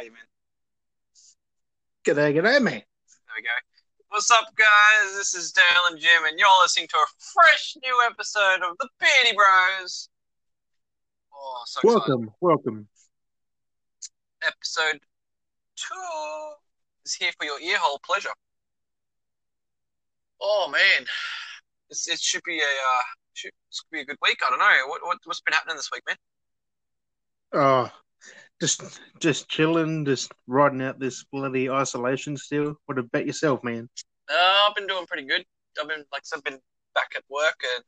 [0.00, 0.22] are you, man?
[2.06, 2.84] G'day, g'day, mate.
[2.84, 3.50] There we go.
[4.08, 5.14] What's up, guys?
[5.14, 8.88] This is Dale and Jim, and you're listening to a fresh new episode of the
[8.98, 10.08] Beardy Bros.
[11.34, 12.08] Oh, so excited.
[12.08, 12.88] Welcome, welcome.
[14.46, 15.00] Episode
[15.76, 16.52] two
[17.04, 18.30] is here for your earhole pleasure.
[20.40, 21.06] Oh man,
[21.90, 23.02] it's, it should be a uh,
[23.34, 24.38] should, this could be a good week.
[24.46, 26.16] I don't know what, what what's been happening this week, man.
[27.52, 27.90] Oh,
[28.60, 32.76] just just chilling, just riding out this bloody isolation still.
[32.86, 33.88] What about yourself, man?
[34.30, 35.44] Uh, I've been doing pretty good.
[35.80, 36.58] I've been like I've been
[36.94, 37.84] back at work and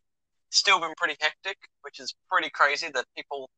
[0.51, 3.51] still been pretty hectic, which is pretty crazy that people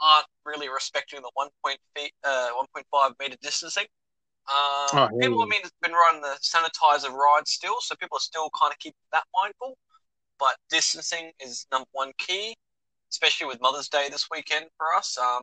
[0.00, 3.86] aren't really respecting the one point feet, uh, one point five meter distancing.
[4.50, 8.20] Um, Oh, people, I mean, have been riding the sanitizer ride still, so people are
[8.20, 9.76] still kind of keeping that mindful.
[10.38, 12.54] But distancing is number one key,
[13.10, 15.18] especially with Mother's Day this weekend for us.
[15.18, 15.42] Um,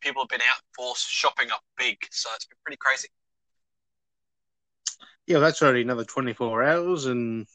[0.00, 3.08] people have been out for shopping up big, so it's been pretty crazy.
[5.26, 7.46] Yeah, that's already another twenty four hours, and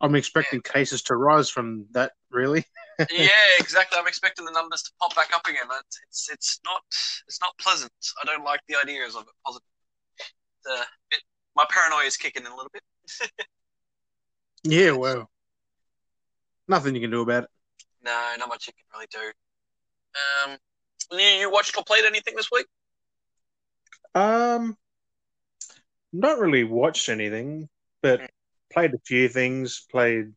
[0.00, 2.12] I'm expecting cases to rise from that.
[2.30, 2.64] Really?
[3.10, 3.98] yeah, exactly.
[3.98, 5.64] I'm expecting the numbers to pop back up again.
[5.80, 6.82] It's, it's it's not
[7.26, 7.92] it's not pleasant.
[8.22, 9.34] I don't like the ideas of it.
[9.44, 9.66] Positive.
[10.64, 10.76] The
[11.10, 11.20] bit,
[11.56, 12.82] my paranoia is kicking in a little bit.
[14.64, 14.90] Yeah.
[14.90, 15.30] Well,
[16.66, 17.50] nothing you can do about it.
[18.02, 19.32] No, not much you can really do.
[20.44, 20.56] Um,
[21.12, 22.66] you, you watched or played anything this week?
[24.14, 24.76] Um,
[26.12, 27.68] not really watched anything,
[28.02, 28.28] but Mm.
[28.72, 29.86] played a few things.
[29.90, 30.32] Played.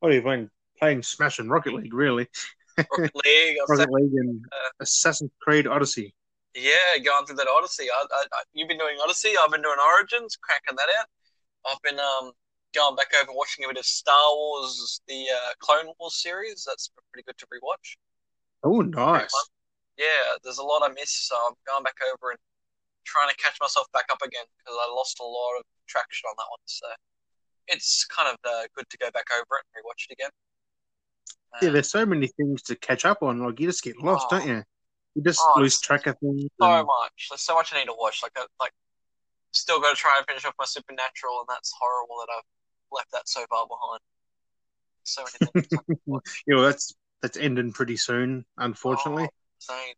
[0.00, 0.50] What are you playing?
[0.78, 2.28] Playing Smash and Rocket League, really.
[2.76, 3.56] Rocket League.
[3.68, 6.14] Rocket League and Uh, Assassin's Creed Odyssey.
[6.54, 7.88] Yeah, going through that Odyssey.
[7.90, 9.32] I, I, I, you've been doing Odyssey.
[9.40, 11.06] I've been doing Origins, cracking that out.
[11.66, 12.32] I've been um
[12.74, 16.64] going back over watching a bit of Star Wars, the uh, Clone Wars series.
[16.66, 17.96] That's pretty good to rewatch.
[18.64, 19.30] Oh, nice.
[19.96, 20.06] Yeah,
[20.42, 22.38] there's a lot I missed, so I'm going back over and
[23.04, 26.34] trying to catch myself back up again because I lost a lot of traction on
[26.38, 26.58] that one.
[26.64, 26.86] So
[27.68, 30.30] it's kind of uh, good to go back over it and rewatch it again.
[31.62, 33.38] Yeah, Uh, there's so many things to catch up on.
[33.38, 34.38] Like you just get lost, Oh.
[34.38, 34.62] don't you?
[35.14, 36.42] You just Oh, lose track of things.
[36.60, 37.26] so and- much.
[37.30, 38.20] There's so much I need to watch.
[38.22, 38.72] Like, I, like,
[39.52, 42.42] still got to try and finish off my Supernatural, and that's horrible that I've
[42.90, 44.00] left that so far behind.
[45.04, 45.68] So many things.
[45.78, 46.42] I can watch.
[46.46, 46.94] you know, that's
[47.24, 49.26] that's ending pretty soon, unfortunately.
[49.70, 49.92] Oh.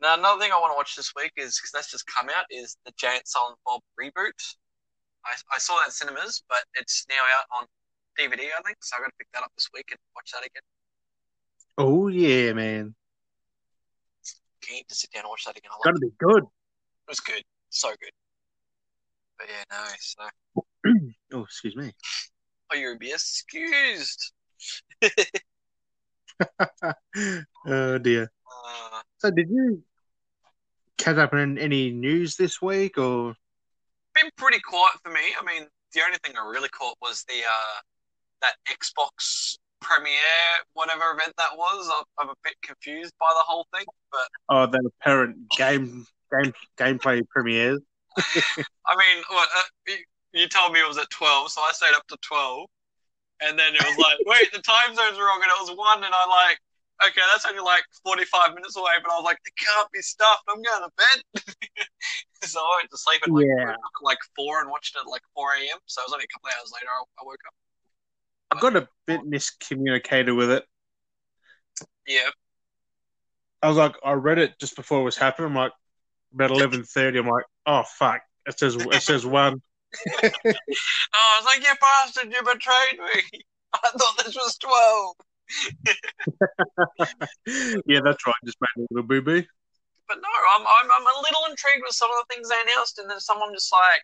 [0.00, 2.46] Now, another thing I want to watch this week is because that's just come out
[2.50, 4.32] is the Jay and Silent Bob reboot.
[5.26, 7.66] I, I saw that in cinemas, but it's now out on
[8.18, 8.78] DVD, I think.
[8.80, 10.62] So I got to pick that up this week and watch that again.
[11.76, 12.94] Oh yeah, man,
[14.62, 15.72] Keen to sit down and watch that again.
[15.74, 16.38] I gotta be good.
[16.44, 18.12] It was good, so good.
[19.38, 19.84] But yeah, no.
[20.00, 20.90] So,
[21.34, 21.92] Oh, excuse me.
[22.72, 24.32] oh, you'll be excused.
[27.66, 28.30] oh dear.
[28.46, 29.82] Uh, So, did you
[30.98, 33.34] catch up on any news this week, or
[34.14, 35.20] been pretty quiet for me.
[35.38, 37.80] I mean, the only thing I really caught was the uh,
[38.42, 41.90] that Xbox premiere, whatever event that was.
[41.98, 46.52] I'm, I'm a bit confused by the whole thing, but oh, that apparent game game
[46.78, 47.80] gameplay premieres?
[48.16, 49.96] I mean, what, uh, you,
[50.32, 52.68] you told me it was at twelve, so I stayed up to twelve,
[53.48, 56.12] and then it was like, wait, the time zone's wrong, and it was one, and
[56.14, 56.58] I like.
[57.02, 60.44] Okay, that's only like 45 minutes away, but I was like, it can't be stuffed.
[60.48, 61.44] I'm going to bed.
[62.44, 63.74] so I went to sleep at like, Yeah.
[64.00, 65.78] like 4 and watched it at like 4 a.m.
[65.86, 67.54] So it was only a couple of hours later I, I woke up.
[68.52, 70.64] I got a bit miscommunicated with it.
[72.06, 72.30] Yeah.
[73.60, 75.48] I was like, I read it just before it was happening.
[75.48, 75.72] I'm like,
[76.32, 77.18] about eleven thirty.
[77.18, 78.20] I'm like, oh fuck!
[78.46, 79.62] It says it says one.
[79.94, 80.52] Oh,
[81.14, 83.40] I was like, you bastard, you betrayed me.
[83.74, 85.14] I thought this was 12.
[87.86, 88.34] yeah, that's right.
[88.44, 89.42] Just made a little boo boo.
[90.08, 92.98] But no, I'm, I'm, I'm a little intrigued with some of the things they announced,
[92.98, 94.02] and then someone just like,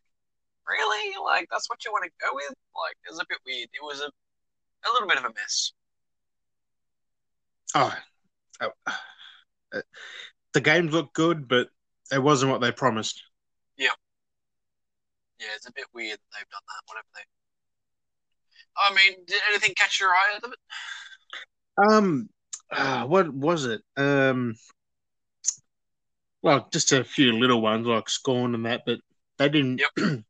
[0.67, 1.15] really?
[1.25, 2.55] Like, that's what you want to go with?
[2.75, 3.69] Like, it was a bit weird.
[3.73, 5.73] It was a, a little bit of a mess.
[7.75, 7.95] Oh,
[8.63, 8.71] oh,
[9.73, 9.83] uh,
[10.53, 11.69] the games look good, but
[12.13, 13.23] it wasn't what they promised.
[15.41, 17.23] Yeah, it's a bit weird that they've done that, whatever they.
[18.77, 20.59] I mean, did anything catch your eye out of it?
[21.93, 22.29] Um,
[22.71, 23.81] uh, what was it?
[23.97, 24.55] Um,
[26.43, 29.01] well, just a few little ones like Scorn and that, but
[29.39, 29.83] they didn't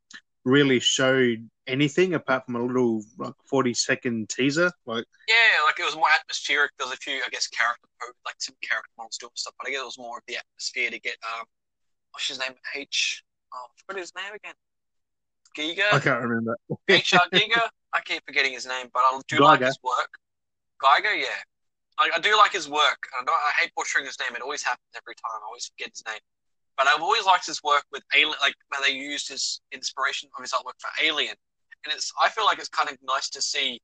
[0.45, 1.35] really show
[1.67, 4.71] anything apart from a little like forty second teaser.
[4.87, 6.71] Like, Yeah, like it was more atmospheric.
[6.79, 7.89] There was a few, I guess, character,
[8.25, 10.91] like some character models doing stuff, but I guess it was more of the atmosphere
[10.91, 11.45] to get, um,
[12.13, 12.55] what's his name?
[12.75, 13.23] H.
[13.53, 14.55] Oh, what is his name again?
[15.57, 15.93] Giga?
[15.93, 16.57] I can't remember.
[16.89, 17.69] HR Giga?
[17.93, 20.11] I keep forgetting his name, but I do like his work.
[20.81, 21.27] Geiger, yeah.
[21.99, 22.99] I, I do like his work.
[23.19, 24.35] I, don't, I hate butchering his name.
[24.35, 25.43] It always happens every time.
[25.43, 26.21] I always forget his name.
[26.77, 30.43] But I've always liked his work with Alien, like how they used his inspiration of
[30.43, 31.35] his artwork for Alien,
[31.85, 32.11] and it's.
[32.23, 33.83] I feel like it's kind of nice to see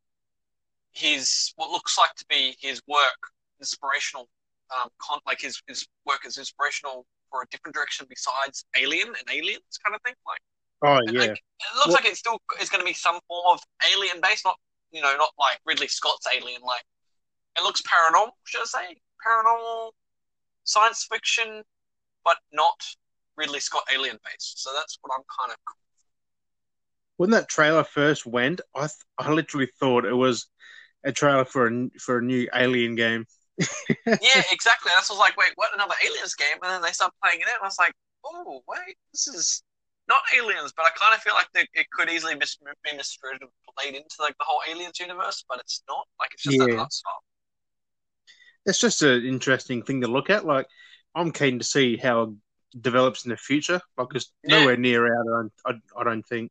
[0.93, 3.21] his what looks like to be his work
[3.61, 4.31] inspirational,
[4.75, 9.29] um, con, like his his work is inspirational for a different direction besides Alien and
[9.31, 10.15] Aliens kind of thing.
[10.27, 10.41] Like,
[10.83, 13.61] Oh yeah, like, it looks like it's still it's going to be some form of
[13.93, 14.57] alien based, not
[14.93, 16.63] you know, not like Ridley Scott's Alien.
[16.63, 16.85] Like,
[17.59, 18.97] it looks paranormal, should I say?
[19.27, 19.91] Paranormal
[20.65, 21.63] science fiction,
[22.25, 22.85] but not
[23.37, 24.63] Ridley Scott alien based.
[24.63, 25.59] So that's what I'm kind of.
[27.17, 30.47] when that trailer first went, I th- I literally thought it was
[31.05, 33.27] a trailer for a for a new Alien game.
[34.07, 34.93] Yeah, exactly.
[34.95, 35.75] That's I was like, wait, what?
[35.75, 36.59] Another Aliens game?
[36.63, 37.93] And then they start playing it and I was like,
[38.25, 39.63] oh, wait, this is
[40.09, 43.39] not Aliens, but I kind of feel like they, it could easily mis- be misread
[43.41, 46.07] and played into like the whole Aliens universe, but it's not.
[46.19, 46.81] Like it's just Yeah.
[46.81, 47.23] art style.
[48.65, 50.45] It's just an interesting thing to look at.
[50.45, 50.67] Like,
[51.15, 52.31] I'm keen to see how it
[52.83, 53.81] develops in the future.
[53.97, 54.61] Like, it's Yeah.
[54.61, 55.27] nowhere near out.
[55.27, 55.53] I don't,
[55.97, 56.51] I, I don't think.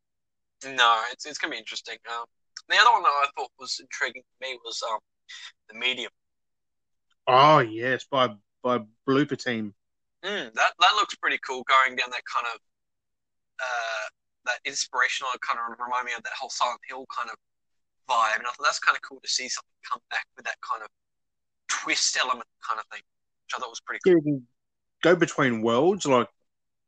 [0.65, 1.97] No, it's it's gonna be interesting.
[2.09, 2.25] Um,
[2.69, 4.99] the other one that I thought was intriguing to me was um,
[5.69, 6.11] the Medium.
[7.27, 8.29] Oh yes, by
[8.63, 9.73] by Bloober Team.
[10.23, 11.63] Mm, that that looks pretty cool.
[11.63, 12.59] Going down that kind of
[13.59, 14.05] uh,
[14.45, 17.37] that inspirational kind of remind me of that whole Silent Hill kind of
[18.09, 20.57] vibe, and I thought that's kind of cool to see something come back with that
[20.61, 20.89] kind of
[21.67, 24.41] twist element kind of thing, which I thought was pretty cool.
[25.03, 26.29] Go between worlds, like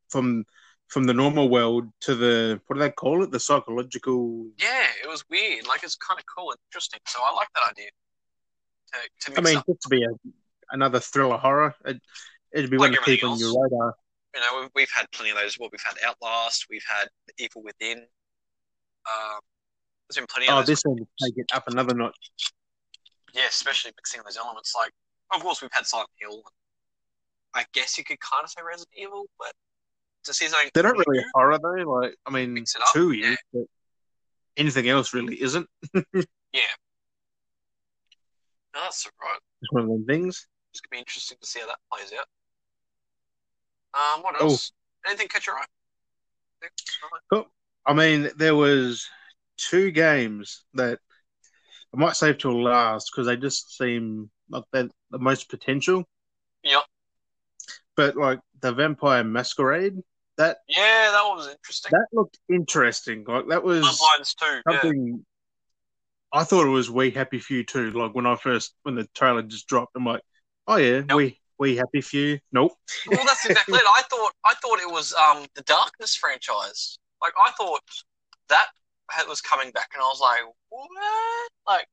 [0.08, 0.44] from
[0.88, 3.30] from the normal world to the what do they call it?
[3.30, 4.46] The psychological.
[4.58, 5.66] Yeah, it was weird.
[5.66, 7.00] Like it's kind of cool and interesting.
[7.06, 7.90] So I like that idea.
[8.92, 10.08] To, to I mean, up, just to be a,
[10.70, 12.00] another thriller horror, it,
[12.52, 13.94] it'd be Like one to keep on your radar.
[14.34, 15.58] You know, we've, we've had plenty of those.
[15.58, 17.08] Well, we've had Outlast, we've had
[17.38, 17.98] Evil Within.
[17.98, 19.40] Um,
[20.08, 22.14] there's been plenty of Oh, this one to take it up another notch.
[23.34, 24.74] yeah, especially mixing those elements.
[24.76, 24.92] Like,
[25.34, 26.42] of course, we've had Silent Hill.
[27.54, 29.52] I guess you could kind of say Resident Evil, but
[30.24, 31.90] to see something They're not really new, a horror though.
[31.90, 33.34] Like, I mean, Mix it up, two yeah.
[33.52, 33.64] but
[34.56, 35.66] anything else really isn't.
[35.94, 36.02] no,
[38.74, 39.38] that's all right.
[39.62, 40.46] It's one of them things.
[40.72, 42.26] It's gonna be interesting to see how that plays out.
[43.98, 44.44] Um, what Oh.
[44.44, 44.72] else?
[45.06, 45.64] Anything catch your eye?
[46.62, 47.44] Anything?
[47.86, 49.08] I mean, there was
[49.56, 50.98] two games that
[51.94, 56.04] I might save till last because they just seem like they're the most potential.
[56.62, 56.82] Yep.
[57.96, 59.94] But like the Vampire Masquerade,
[60.36, 61.90] that Yeah, that was interesting.
[61.92, 63.24] that looked interesting.
[63.26, 63.98] Like that was
[64.38, 64.60] too.
[64.70, 64.80] Yeah.
[64.80, 65.24] something.
[66.30, 67.90] I thought it was We Happy Few too.
[67.92, 70.22] Like when I first when the trailer just dropped, I'm like,
[70.66, 71.16] oh yeah, Nope.
[71.16, 72.38] we we Happy Few.
[72.52, 72.72] Nope.
[73.06, 73.84] Well, that's exactly it.
[73.84, 76.98] I thought I thought it was um the Darkness franchise.
[77.20, 77.80] Like I thought
[78.48, 78.68] that
[79.28, 81.50] was coming back, and I was like, what?
[81.66, 81.86] Like,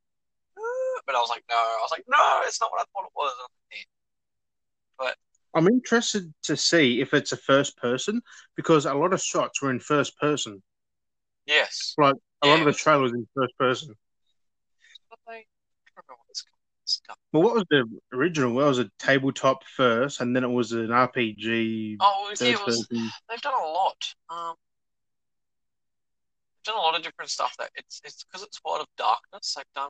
[0.57, 1.55] uh, but I was like, no.
[1.55, 3.33] I was like, no, it's not what I thought it was.
[4.97, 5.15] But
[5.53, 8.21] I'm interested to see if it's a first person
[8.55, 10.61] because a lot of shots were in first person.
[11.45, 11.93] Yes.
[11.97, 13.93] Like a lot of the trailers in first person.
[15.09, 15.45] But they- I
[15.95, 16.59] don't know what it's called.
[16.85, 17.17] Stuff.
[17.33, 17.83] Well, what was the
[18.13, 18.53] original?
[18.53, 21.97] Well, it was a tabletop first, and then it was an RPG.
[21.99, 22.87] Oh, yeah, it was.
[22.89, 24.13] They've done a lot.
[24.29, 24.53] Um,
[26.53, 27.55] they've done a lot of different stuff.
[27.57, 29.55] That it's it's because it's World of Darkness.
[29.55, 29.89] They've done.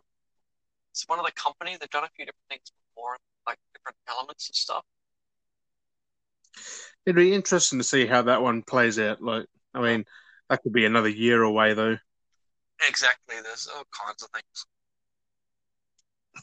[0.91, 1.75] It's one of the company.
[1.77, 4.85] They've done a few different things before, like different elements and stuff.
[7.05, 9.21] It'd be interesting to see how that one plays out.
[9.21, 10.05] Like, I mean,
[10.49, 11.97] that could be another year away, though.
[12.87, 13.35] Exactly.
[13.43, 14.65] There's all kinds of things.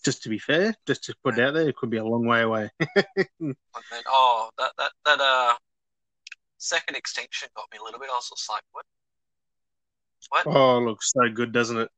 [0.05, 2.27] Just to be fair, just to put it out there, it could be a long
[2.27, 2.71] way away.
[3.41, 3.55] Then,
[4.09, 5.55] oh, that that that uh,
[6.59, 8.09] second extinction got me a little bit.
[8.11, 8.85] I was just like, what?
[10.31, 10.47] What?
[10.47, 11.89] oh, it looks so good, doesn't it?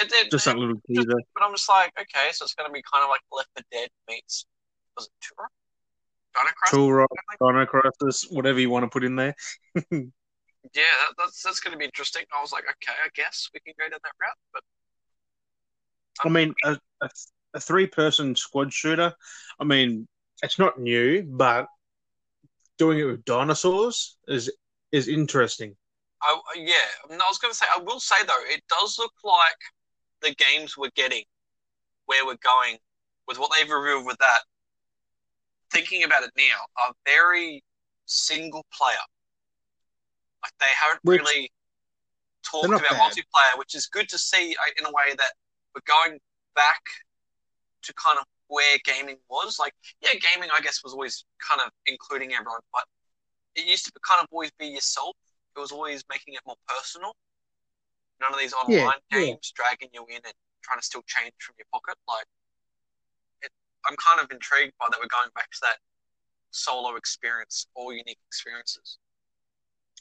[0.00, 1.20] It did, Just that little just- teaser.
[1.34, 3.64] but I'm just like, okay, so it's going to be kind of like Left 4
[3.70, 4.46] Dead meets
[4.96, 5.48] was it Tura?
[6.34, 6.78] Dino Crisis?
[6.78, 7.52] Turok?
[7.52, 9.34] Dino Crisis, whatever you want to put in there.
[10.76, 12.22] Yeah, that, that's that's going to be interesting.
[12.32, 14.62] I was like, okay, I guess we can go down that route, but
[16.24, 17.08] I mean, a, a,
[17.54, 19.12] a three person squad shooter,
[19.60, 20.06] I mean,
[20.42, 21.66] it's not new, but
[22.78, 24.50] doing it with dinosaurs is
[24.90, 25.76] is interesting.
[26.22, 26.74] I, yeah,
[27.10, 29.60] I was going to say, I will say though, it does look like
[30.20, 31.24] the games we're getting,
[32.06, 32.78] where we're going
[33.26, 34.40] with what they've revealed with that.
[35.72, 37.64] Thinking about it now, are very
[38.06, 38.94] single player.
[40.42, 41.50] Like they haven't really
[42.44, 43.00] talked about bad.
[43.00, 45.32] multiplayer, which is good to see uh, in a way that
[45.74, 46.18] we're going
[46.54, 46.82] back
[47.82, 49.58] to kind of where gaming was.
[49.58, 52.84] Like, yeah, gaming, I guess, was always kind of including everyone, but
[53.54, 55.16] it used to kind of always be yourself.
[55.56, 57.14] It was always making it more personal.
[58.20, 59.26] None of these online Yeah, yeah.
[59.26, 61.96] games dragging you in and trying to steal change from your pocket.
[62.08, 62.24] Like,
[63.42, 63.50] it,
[63.86, 64.98] I'm kind of intrigued by that.
[65.00, 65.76] We're going back to that
[66.50, 68.98] solo experience, all unique experiences.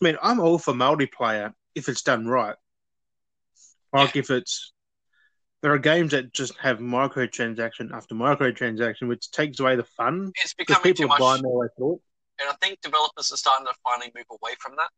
[0.01, 2.55] I mean, I'm all for multiplayer if it's done right.
[3.93, 4.71] Like if it's
[5.61, 10.53] there are games that just have microtransaction after microtransaction, which takes away the fun It's
[10.53, 12.01] becoming too people are much, buying their way through it.
[12.41, 14.89] and I think developers are starting to finally move away from that.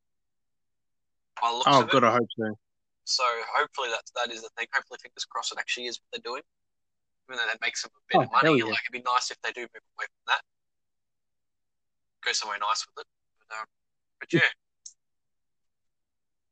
[1.41, 2.03] By the looks Oh, of it.
[2.03, 2.55] I hope so.
[3.05, 3.24] So
[3.58, 4.67] hopefully that's that is the thing.
[4.74, 6.41] Hopefully, fingers crossed, it actually is what they're doing.
[7.27, 8.65] Even though that makes them a bit Oh, of money, yeah.
[8.65, 10.41] like it'd be nice if they do move away from that.
[12.25, 13.08] Go somewhere nice with it.
[13.50, 13.65] But, um,
[14.22, 14.39] but yeah.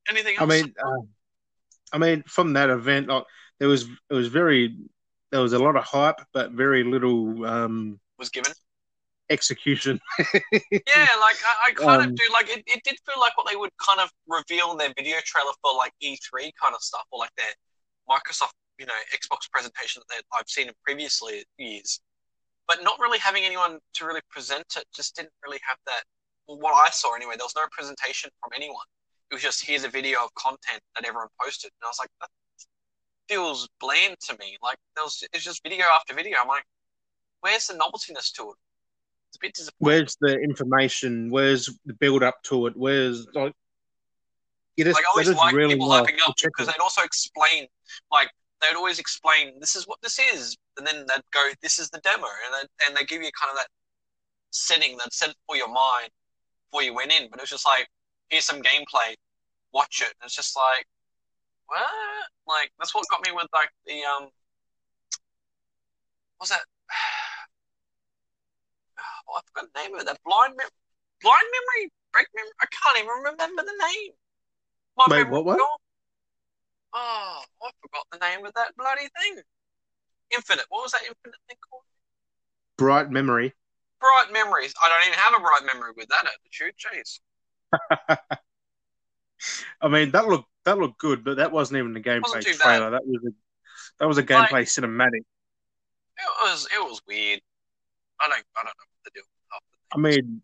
[0.09, 0.41] Anything else?
[0.41, 1.01] I mean, uh,
[1.93, 3.23] I mean, from that event, like,
[3.61, 4.77] there was it was very
[5.31, 8.53] there was a lot of hype, but very little um, was given.
[9.29, 9.99] execution.
[10.87, 13.47] Yeah, like I, I kind Um, of do like it, it did feel like what
[13.49, 17.03] they would kind of reveal in their video trailer for like E3 kind of stuff
[17.11, 17.53] or like their
[18.09, 21.99] Microsoft, you know, Xbox presentation that I've seen in previously years.
[22.67, 26.03] But not really having anyone to really present it just didn't really have that
[26.47, 28.85] well, what I saw anyway, there was no presentation from anyone.
[29.31, 31.71] It was just here's a video of content that everyone posted.
[31.81, 32.29] And I was like, that
[33.31, 34.57] feels bland to me.
[34.61, 36.37] Like was it's just video after video.
[36.41, 36.65] I'm like,
[37.41, 38.55] where's the noveltiness to it?
[39.29, 39.77] It's a bit disappointing.
[39.79, 41.29] Where's the information?
[41.29, 42.73] Where's the build up to it?
[42.75, 43.53] Where's like
[44.75, 46.07] you just, like I always like really people well up
[46.37, 47.67] because they'd also explain
[48.11, 48.29] like
[48.61, 51.99] they'd always explain this is what this is and then they'd go this is the
[51.99, 53.67] demo and then and they give you kind of that
[54.51, 56.09] setting that set for your mind
[56.69, 57.87] before you went in but it was just like
[58.29, 59.13] here's some gameplay
[59.73, 60.85] watch it and it's just like
[61.71, 64.27] what like that's what got me with like the um
[66.37, 66.67] what was that
[69.31, 70.77] oh, I forgot the name of it that blind mem-
[71.23, 74.11] blind memory break memory I can't even remember the name
[74.97, 75.57] my Wait, what, what?
[75.57, 75.67] gone.
[76.93, 79.41] Oh, I forgot the name of that bloody thing.
[80.31, 80.65] Infinite.
[80.69, 81.83] What was that infinite thing called?
[82.77, 83.53] Bright memory.
[83.99, 84.73] Bright memories.
[84.81, 86.73] I don't even have a bright memory with that attitude.
[86.77, 87.19] Jeez.
[89.81, 92.55] I mean, that looked that looked good, but that wasn't even a gameplay bad.
[92.59, 92.91] trailer.
[92.91, 93.31] That was a
[93.99, 95.21] that was a gameplay cinematic.
[96.17, 97.41] It was it was weird.
[98.19, 99.21] I don't I don't know what to do.
[99.93, 100.41] I mean,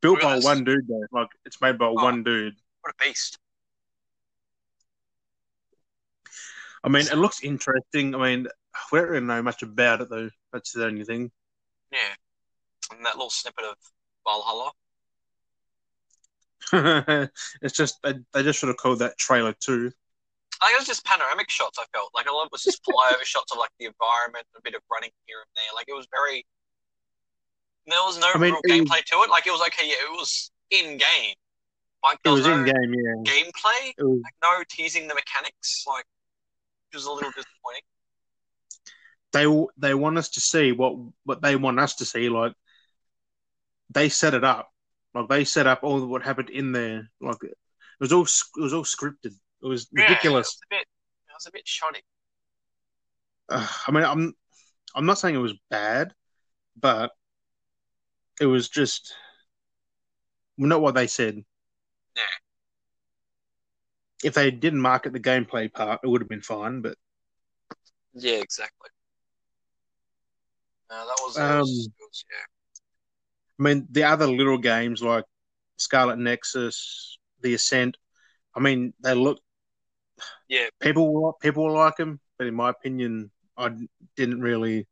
[0.00, 1.06] built by one dude though.
[1.12, 1.92] Like it's made by Oh.
[1.94, 2.54] one dude.
[2.80, 3.38] what a beast.
[6.84, 8.14] I mean, it looks interesting.
[8.14, 8.48] I mean,
[8.90, 10.30] we don't really know much about it though.
[10.52, 11.30] That's the only thing.
[11.92, 11.98] Yeah.
[12.90, 13.76] And that little snippet of
[14.26, 14.72] Valhalla.
[17.62, 19.92] it's just they, just should have called that trailer too.
[20.62, 21.78] Like it was just panoramic shots.
[21.78, 24.46] I felt like a lot of it was just flyover shots of like the environment,
[24.56, 25.72] a bit of running here and there.
[25.74, 26.46] Like it was very.
[27.86, 29.30] There was no I mean, real it gameplay to it.
[29.30, 29.86] Like it was okay.
[29.88, 31.34] Yeah, it was in game.
[32.04, 33.24] Like It there was no in game, yeah.
[33.24, 33.94] gameplay.
[33.98, 35.84] Was Like no teasing the mechanics.
[35.86, 36.06] Like
[36.92, 37.82] it was a little disappointing.
[39.32, 39.46] they
[39.78, 42.28] they want us to see what what they want us to see.
[42.28, 42.54] Like
[43.90, 44.71] they set it up,
[45.14, 47.10] like they set up all what happened in there.
[47.20, 47.56] Like it
[48.00, 49.34] was all it was all scripted.
[49.62, 50.46] It was Yeah, ridiculous.
[50.46, 50.80] it was a bit.
[50.82, 52.00] It was a bit shoddy.
[53.48, 54.34] Uh, I mean, I'm
[54.94, 56.14] I'm not saying it was bad,
[56.76, 57.12] but
[58.40, 59.14] it was just
[60.58, 61.36] not what they said.
[62.16, 62.22] Yeah.
[64.24, 66.80] If they didn't market the gameplay part, it would have been fine.
[66.80, 66.96] But
[68.14, 68.90] Yeah, exactly.
[70.90, 72.44] No, that was, Um, was yeah.
[73.62, 75.24] I mean, the other little games like
[75.76, 77.96] Scarlet Nexus, The Ascent.
[78.56, 79.38] I mean, they look
[80.48, 83.70] Yeah, people will- people like them, but in my opinion, I
[84.16, 84.88] didn't really.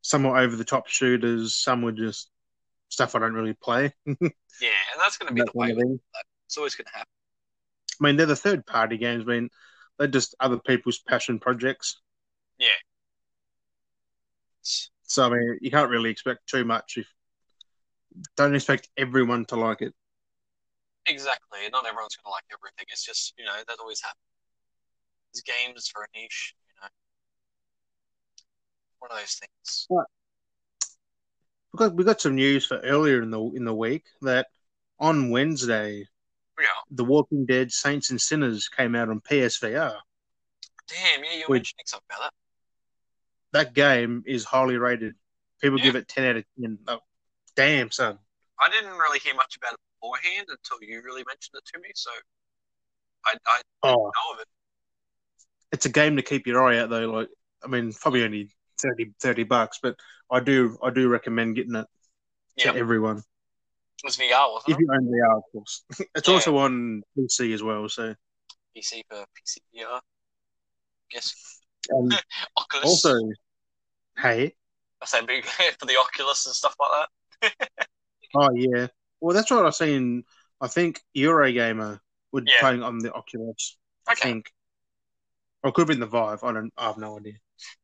[0.00, 1.54] Some were over the top shooters.
[1.54, 2.30] Some were just
[2.88, 3.94] stuff I don't really play.
[4.06, 5.70] yeah, and that's going to be the way.
[5.70, 6.00] of with thing.
[6.46, 7.08] It's always going to happen.
[8.00, 9.24] I mean, they're the third party games.
[9.26, 9.50] I mean,
[9.98, 12.00] they're just other people's passion projects.
[12.58, 12.68] Yeah.
[14.62, 16.96] So I mean, you can't really expect too much.
[16.96, 17.06] If
[18.36, 19.94] don't expect everyone to like it.
[21.06, 21.58] Exactly.
[21.70, 22.86] Not everyone's going to like everything.
[22.88, 24.20] It's just, you know, that always happens.
[25.32, 26.88] It's games for a niche, you know.
[29.00, 29.86] One of those things.
[31.72, 34.46] We got, we got some news for earlier in the in the week that
[35.00, 36.06] on Wednesday,
[36.60, 36.66] yeah.
[36.90, 39.96] The Walking Dead Saints and Sinners came out on PSVR.
[40.86, 42.30] Damn, yeah, you're mentioning something about
[43.52, 43.64] that.
[43.64, 45.14] That game is highly rated.
[45.60, 45.84] People yeah.
[45.84, 46.78] give it 10 out of 10
[47.56, 48.18] damn, son.
[48.60, 51.88] I didn't really hear much about it beforehand until you really mentioned it to me.
[51.94, 52.10] So
[53.26, 54.46] I, I didn't Oh, know of it.
[55.72, 57.10] it's a game to keep your eye out though.
[57.10, 57.28] Like,
[57.64, 59.96] I mean, probably only 30, 30 bucks, but
[60.30, 61.86] I do I do recommend getting it
[62.58, 62.74] to Yeah.
[62.78, 63.18] everyone.
[63.18, 64.80] It was VR, wasn't If it?
[64.80, 65.84] you own VR, of course.
[66.14, 66.34] It's Yeah.
[66.34, 67.88] also on PC as well.
[67.88, 68.14] So,
[68.76, 70.00] PC for PC VR.
[71.10, 71.60] Guess
[71.94, 72.08] um,
[72.56, 72.86] Oculus.
[72.86, 73.14] also,
[74.18, 74.54] hey,
[75.02, 75.44] I say big
[75.78, 77.08] for the Oculus and stuff like that.
[78.34, 78.88] Oh yeah.
[79.20, 80.24] Well, that's what I've seen.
[80.60, 82.00] I think Eurogamer
[82.32, 82.60] would Yeah.
[82.60, 83.76] playing on the Oculus.
[84.08, 84.50] I think.
[85.62, 86.42] Or could be in the Vive.
[86.44, 86.72] I don't.
[86.76, 87.34] I have no idea.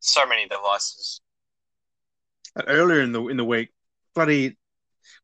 [0.00, 1.20] So many devices.
[2.56, 3.70] And earlier in the in the week,
[4.14, 4.58] bloody,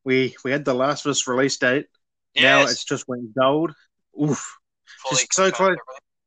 [0.03, 1.87] we we had the Last of Us release date.
[2.35, 3.73] Now it's just went gold.
[4.19, 4.57] Oof.
[5.03, 5.77] fully just so close.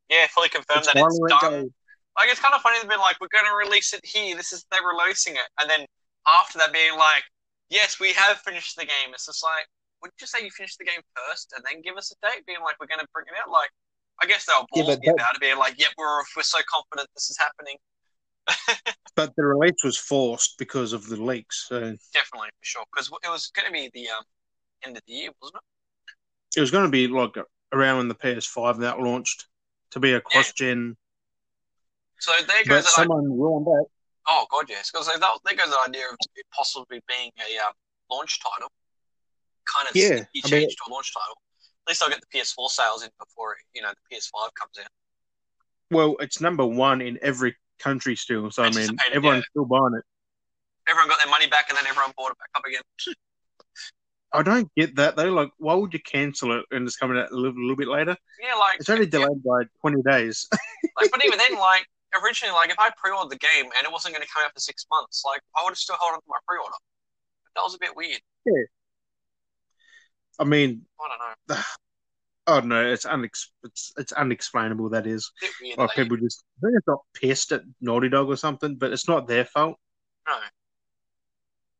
[0.08, 1.50] Yeah, fully confirmed It's that it's done.
[1.52, 1.72] gold.
[2.18, 4.36] Like it's kind of funny to be like, we're going to release it here.
[4.36, 5.86] This is they're releasing it, and then
[6.26, 7.22] after that being like,
[7.70, 9.14] yes, we have finished the game.
[9.14, 9.66] It's just like,
[10.02, 12.44] would you say you finished the game first and then give us a date?
[12.46, 13.50] Being like, we're going to bring it out.
[13.50, 13.70] Like,
[14.22, 16.42] I guess they were Yeah, ballsy but that- about it, being like, yep, we're we're
[16.42, 17.76] so confident this is happening.
[19.16, 21.66] But the release was forced because of the leaks.
[21.68, 21.78] So
[22.14, 24.22] Definitely for sure, because it was going to be the um
[24.86, 26.58] end of the year, wasn't it?
[26.58, 27.36] it was going to be like
[27.72, 29.46] around when the PS5 that launched
[29.90, 30.96] to be a cross gen.
[32.18, 32.90] So there goes that.
[32.92, 33.84] someone ruined that.
[34.30, 37.72] Oh god, yes, because that, there goes the idea of it possibly being a um,
[38.10, 38.70] launch title.
[39.66, 41.36] Kind of Yeah, sneaky I change mean- to a launch title.
[41.86, 44.90] At least I'll get the PS4 sales in before you know the PS5 comes out.
[45.90, 48.50] Well, it's number one in every country still.
[48.50, 49.50] So I mean, everyone's yeah.
[49.50, 50.04] still buying it.
[50.88, 52.82] Everyone got their money back, and then everyone bought it back up again.
[54.32, 55.32] I don't get that though.
[55.32, 58.16] Like, why would you cancel it and it's coming out a little, little bit later?
[58.40, 60.46] Yeah, like It's only yeah, delayed by twenty days.
[61.00, 61.86] like, but even then, like
[62.22, 64.60] originally, like if I pre-ordered the game and it wasn't going to come out for
[64.60, 66.74] six months, like I would have still held on to my pre-order.
[67.56, 68.20] That was a bit weird.
[70.38, 71.64] I mean, I don't know.
[72.46, 72.84] I don't know.
[72.84, 74.88] It's unex- it's it's unexplainable.
[74.88, 75.30] That is.
[75.60, 75.78] Weird.
[75.78, 79.06] Like people just I think it's not pissed at Naughty Dog or something, but it's
[79.08, 79.76] not their fault.
[80.26, 80.34] no.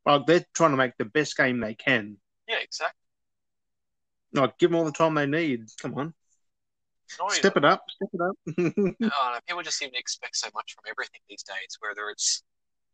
[0.06, 2.16] Like they're trying to make the best game they can.
[2.48, 2.96] Yeah, exactly.
[4.32, 5.64] Like give them all the time they need.
[5.80, 6.14] Come on,
[7.30, 8.36] Step it up, step it up.
[9.00, 9.46] Don't.
[9.46, 12.42] People just seem to expect so much from everything these days, whether it's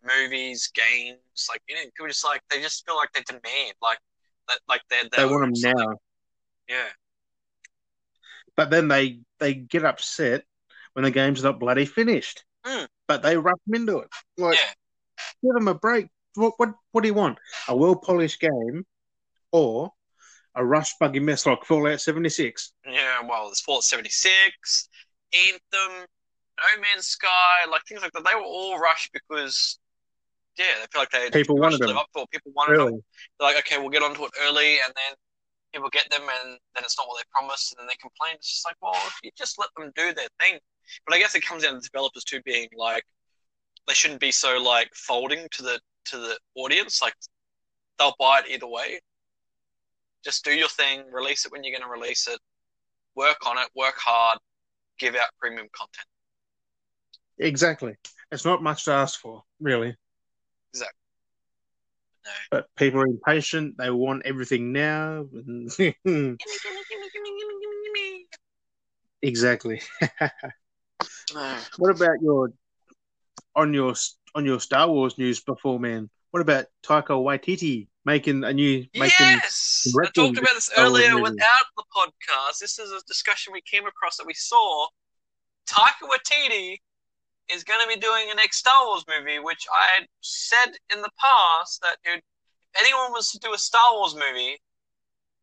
[0.03, 1.47] movies, games.
[1.49, 3.99] Like you know, people just like they just feel like they demand, like
[4.49, 5.97] that, like they're, they they're want them now,
[6.69, 6.89] Yeah,
[8.57, 10.45] but then they they get upset
[10.95, 12.45] when the game's not bloody finished.
[12.65, 12.87] Hmm.
[13.07, 14.09] But they rush them into it.
[14.39, 14.73] Like yeah,
[15.43, 16.09] give them a break.
[16.35, 17.39] What what what do you want?
[17.69, 18.85] A well polished game,
[19.53, 19.93] or
[20.57, 22.73] a rushed buggy mess like Fallout seventy six?
[22.87, 23.21] yeah.
[23.29, 24.89] Well, there's Fallout 76,
[25.35, 28.25] Anthem, No Man's Sky, like things like that.
[28.25, 29.79] They were all rushed because.
[30.59, 31.99] Yeah, they feel like they People wanted to live them.
[31.99, 32.27] up for.
[32.33, 33.03] People wanted them.
[33.39, 35.15] They're like, okay, we'll get onto it early, and then
[35.75, 38.37] people get them, and then it's not what they promised, and then they complain.
[38.37, 40.59] It's just like, well, if you just let them do their thing.
[41.07, 43.03] But I guess it comes down to developers too being like,
[43.87, 47.03] they shouldn't be so like folding to the to the audience.
[47.03, 47.13] Like,
[47.99, 49.01] they'll buy it either way.
[50.27, 52.41] Just do your thing, release it when you're going to release it,
[53.15, 54.41] work on it, work hard,
[54.99, 56.09] give out premium content.
[57.39, 57.95] Exactly.
[58.33, 59.95] It's not much to ask for, really.
[60.75, 60.99] Exactly.
[62.25, 62.31] No.
[62.51, 63.79] But people are impatient.
[63.79, 65.27] They want everything now.
[69.23, 69.81] exactly.
[71.35, 71.57] No.
[71.79, 72.53] What about your
[73.55, 73.95] on your
[74.35, 76.09] on your Star Wars news before, man?
[76.31, 79.11] What about Taika Waititi making a new making?
[79.21, 82.61] Yes, I talked about this earlier without the podcast.
[82.61, 84.87] This is a discussion we came across that we saw.
[85.69, 86.77] Taika Waititi
[87.53, 91.03] is going to be doing a next Star Wars movie, which I had said in
[91.03, 92.23] the past that it,
[92.75, 94.59] if anyone was to do a Star Wars movie,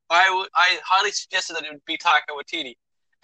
[0.09, 2.75] I would- I highly suggested that it would be Taika Waititi,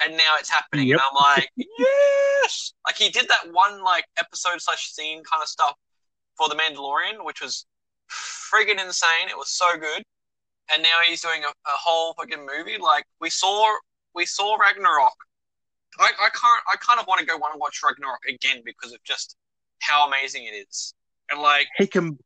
[0.02, 1.00] and now it's happening, Yep.
[1.00, 2.74] and I'm like, yes!
[2.86, 5.76] Like he did that one like episode slash scene kind of stuff
[6.36, 7.66] for The Mandalorian, which was
[8.10, 9.30] friggin' insane.
[9.30, 10.04] It was so good,
[10.74, 12.78] and now he's doing a, a whole fucking movie.
[12.78, 13.76] Like we saw,
[14.16, 15.14] we saw Ragnarok.
[16.00, 16.62] I, I can't.
[16.72, 19.36] I kind of want to go to watch Ragnarok again because of just
[19.80, 20.94] how amazing it is,
[21.30, 22.18] and like He can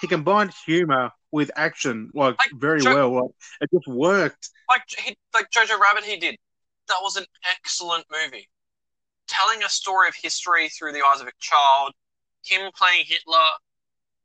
[0.00, 3.14] he combined humor with action like Like, very Jo- well.
[3.14, 4.50] Like it just worked.
[4.68, 6.36] like he, like Jojo Rabbit he did.
[6.88, 8.48] That was an excellent movie,
[9.28, 11.92] telling a story of history through the eyes of a child.
[12.44, 13.38] Him playing Hitler,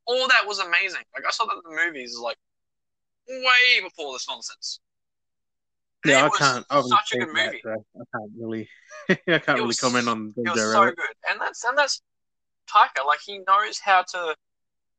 [0.08, 1.02] all that was amazing.
[1.16, 2.38] Like I saw that in the movies, like
[3.30, 4.80] way before this nonsense.
[6.04, 6.66] And Yeah, it I can't.
[6.70, 7.62] I such a good movie.
[7.64, 8.70] so I can't really.
[9.10, 12.02] I can't really was- comment on It was so good, and that's and that's
[12.70, 13.06] Taika.
[13.06, 14.36] Like he knows how to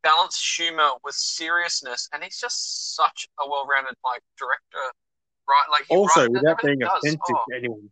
[0.02, 4.92] balance humor with seriousness, and he's just such a well-rounded like director,
[5.48, 5.66] right?
[5.70, 7.40] Like Also, without being offensive Oh.
[7.50, 7.90] to anyone.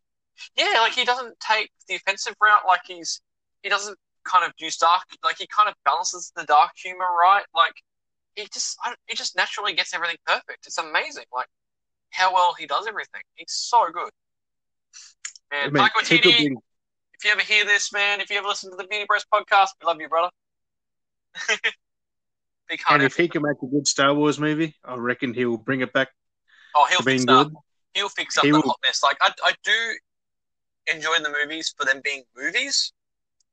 [0.57, 2.63] Yeah, like he doesn't take the offensive route.
[2.67, 3.21] Like he's
[3.63, 3.97] he doesn't
[4.31, 5.03] kind of use dark.
[5.25, 7.45] Like he kind of balances the dark humor right.
[7.55, 7.75] Like
[8.35, 10.67] he just I, he just naturally gets everything perfect.
[10.67, 11.25] It's amazing.
[11.35, 11.47] Like
[12.11, 13.23] how well he does everything.
[13.35, 14.11] He's so good.
[15.53, 16.57] And Man, mean, Taika he could Waititi, be
[17.15, 19.69] if you ever hear this, man, if you ever listen to the Beardy Bros podcast,
[19.81, 20.31] we love you, brother.
[22.91, 25.93] And if he can make a good Star Wars movie, I reckon he'll bring it
[25.93, 26.09] back
[26.75, 27.47] oh, he'll fix up.
[27.49, 27.57] good.
[27.95, 29.03] He'll fix up He the will- hotness.
[29.05, 29.73] Like I, I do
[30.93, 32.93] enjoy the movies for them being movies,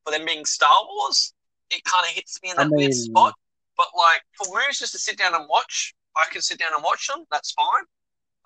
[0.04, 1.34] for them being Star Wars.
[1.70, 3.34] It kind of hits me in I that weird spot.
[3.78, 6.84] But like for movies, just to sit down and watch, I can sit down and
[6.84, 7.26] watch them.
[7.32, 7.86] That's fine.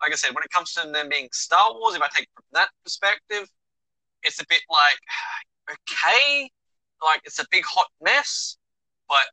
[0.02, 2.46] Like I said, when it comes to them being Star Wars, if I take from
[2.54, 3.50] that perspective,
[4.24, 5.00] it's a bit like
[5.92, 6.50] okay,
[7.04, 8.58] like it's a big hot mess,
[9.10, 9.26] but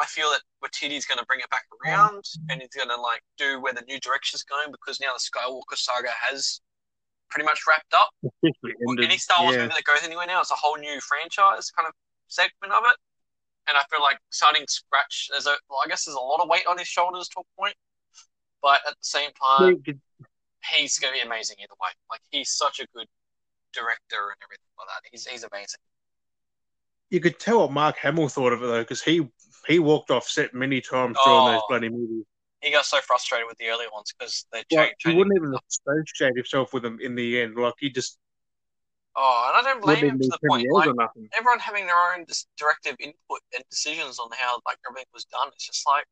[0.00, 2.40] I feel that Waititi's going to bring it back around mm.
[2.50, 5.76] and he's going to like do where the new direction's going because now the Skywalker
[5.76, 6.60] saga has
[7.32, 8.10] pretty much wrapped up.
[9.02, 9.62] Any Star Wars yeah.
[9.62, 11.94] movie that goes anywhere now, it's a whole new franchise kind of
[12.28, 12.96] segment of it.
[13.68, 16.48] And I feel like starting scratch, there's a, well, I guess there's a lot of
[16.48, 17.74] weight on his shoulders to a point,
[18.60, 19.82] but at the same time,
[20.70, 21.88] he's going to be amazing either way.
[22.10, 23.06] Like he's such a good
[23.72, 25.08] director and everything like that.
[25.10, 25.80] He's he's amazing.
[27.10, 29.28] You could tell what Mark Hamill thought of it though, because he
[29.68, 31.66] he walked off set many times during those Oh.
[31.68, 32.24] bloody movies.
[32.62, 34.94] He got so frustrated with the early ones because they changed.
[35.04, 37.56] he wouldn't even associate himself with them in the end.
[37.56, 38.18] Like he just
[39.14, 40.66] Oh, and I don't blame him to the point.
[40.70, 40.88] Like
[41.36, 45.48] everyone having their own dis- directive input and decisions on how like everything was done.
[45.52, 46.06] It's just like,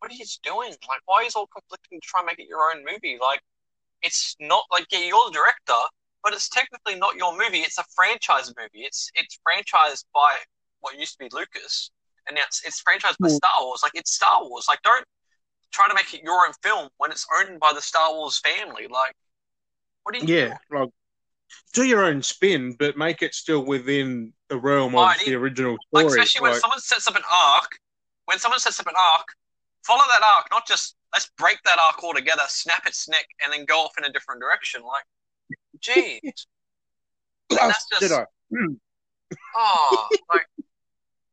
[0.00, 0.70] what are you doing?
[0.88, 3.18] Like, why is all conflicting to try and make it your own movie?
[3.20, 3.40] Like,
[4.02, 5.80] it's not like yeah, you're the director,
[6.22, 7.60] but it's technically not your movie.
[7.60, 8.84] It's a franchise movie.
[8.84, 10.34] It's it's franchised by
[10.80, 11.90] what used to be Lucas,
[12.26, 13.80] and now it's it's franchised by Well- Star Wars.
[13.82, 14.66] Like, it's Star Wars.
[14.68, 15.04] Like, don't
[15.88, 18.86] try to make it your own film when it's owned by the Star Wars family.
[18.88, 19.14] Like,
[20.02, 20.38] what are you doing?
[20.50, 20.90] Yeah, like
[21.72, 25.30] do your own spin, but make it still within the realm of Mighty.
[25.30, 26.20] the original Like story.
[26.20, 27.70] especially when Like, someone sets up an arc,
[28.26, 29.26] when someone sets up an arc,
[29.84, 33.64] follow that arc, not just let's break that arc altogether, snap its neck, and then
[33.64, 34.82] go off in a different direction.
[34.82, 35.04] Like,
[35.80, 36.20] geez,
[37.50, 38.12] that's just-
[39.56, 40.46] oh, like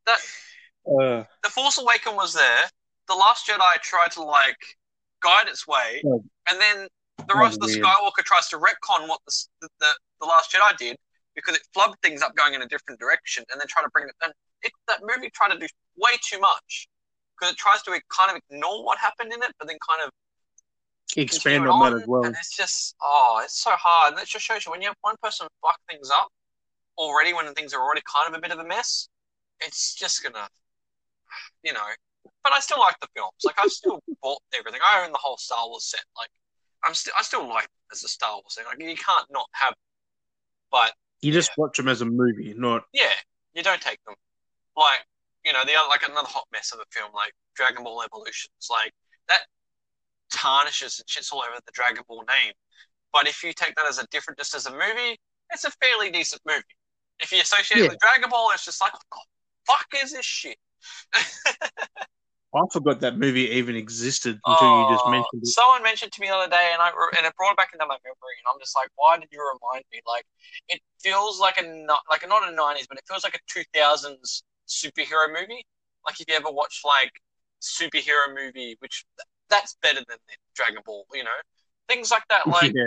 [0.06, 0.18] that.
[0.88, 2.70] Uh, The Force Awaken was there.
[3.08, 4.58] The Last Jedi tried to like
[5.22, 6.22] guide its way, Oh.
[6.48, 6.88] and then
[7.28, 7.84] the rest of the weird.
[7.84, 9.86] Skywalker tries to retcon what the, the
[10.20, 10.96] the Last Jedi did
[11.34, 14.08] because it flubbed things up going in a different direction, and then try to bring
[14.08, 14.14] it.
[14.24, 15.66] And it, that movie tried to do
[15.96, 16.88] way too much
[17.38, 20.10] because it tries to kind of ignore what happened in it, but then kind of
[21.16, 22.24] expand continue on that as well.
[22.24, 24.14] And it's just oh, it's so hard.
[24.14, 26.28] And it just shows you when you have one person fuck things up
[26.98, 29.08] already when things are already kind of a bit of a mess,
[29.60, 30.48] it's just gonna,
[31.62, 31.86] you know.
[32.46, 33.42] But I still like the films.
[33.42, 34.80] Like I still bought everything.
[34.86, 36.04] I own the whole Star Wars set.
[36.16, 36.30] Like
[36.84, 38.64] I'm still, I still like it as a Star Wars thing.
[38.66, 39.74] Like you can't not have.
[40.70, 43.10] But You just watch them as a movie, not yeah,
[43.54, 44.14] you don't take them.
[44.76, 45.02] Like
[45.44, 48.68] you know, the other like another hot mess of a film like Dragon Ball Evolutions.
[48.70, 48.92] Like
[49.28, 49.40] that
[50.32, 52.52] tarnishes and shits all over the Dragon Ball name.
[53.12, 55.18] But if you take that as a different, just as a movie,
[55.52, 56.62] it's a fairly decent movie.
[57.18, 60.24] If you associate it with Dragon Ball, it's just like, what the fuck is this
[60.24, 60.58] shit?
[62.56, 65.46] I forgot that movie even existed until you just Oh, mentioned it.
[65.46, 67.84] Someone mentioned to me the other day, and I and it brought it back into
[67.86, 70.00] my memory, and I'm just like, why did you remind me?
[70.06, 70.24] Like,
[70.68, 71.66] it feels like a
[72.10, 75.64] like a, not a '90s, but it feels like a 2000s superhero movie.
[76.04, 77.12] Like if you ever watched like
[77.60, 79.04] superhero movie, which
[79.50, 80.18] that's better than
[80.54, 81.38] Dragon Ball, you know,
[81.88, 82.46] things like that.
[82.50, 82.86] Like yeah.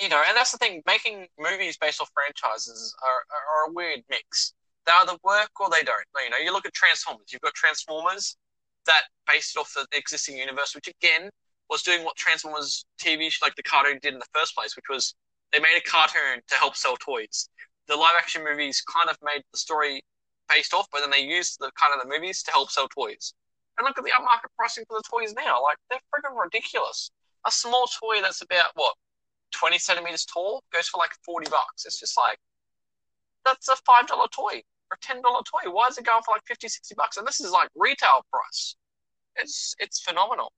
[0.00, 0.82] you know, and that's the thing.
[0.86, 4.52] Making movies based off franchises are, are, are a weird mix.
[4.86, 6.04] They either work or they don't.
[6.24, 7.32] You know, you look at Transformers.
[7.32, 8.36] You've got Transformers
[8.90, 11.30] that based off the existing universe, which again
[11.70, 15.14] was doing what Transformers TV, like the cartoon, did in the first place, which was
[15.52, 17.48] they made a cartoon to help sell toys.
[17.86, 20.02] The live action movies kind of made the story
[20.48, 23.32] based off, but then they used the kind of the movies to help sell toys.
[23.78, 25.62] And look at the upmarket pricing for the toys now.
[25.62, 27.10] Like they're freaking ridiculous.
[27.46, 28.94] A small toy that's about what
[29.52, 31.86] 20 centimeters tall goes for like 40 bucks.
[31.86, 32.38] It's just like,
[33.44, 35.70] that's a $5 toy or $10 toy.
[35.70, 37.16] Why is it going for like 50, 60 bucks?
[37.16, 38.76] And this is like retail price.
[39.36, 40.52] It's, it's phenomenal.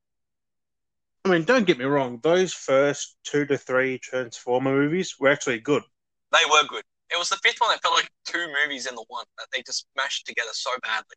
[1.24, 5.60] I mean, don't get me wrong; those first two to three Transformer movies were actually
[5.60, 5.84] good.
[6.32, 6.82] They were good.
[7.12, 9.62] It was the fifth one that felt like two movies in the one that they
[9.62, 11.16] just mashed together so badly.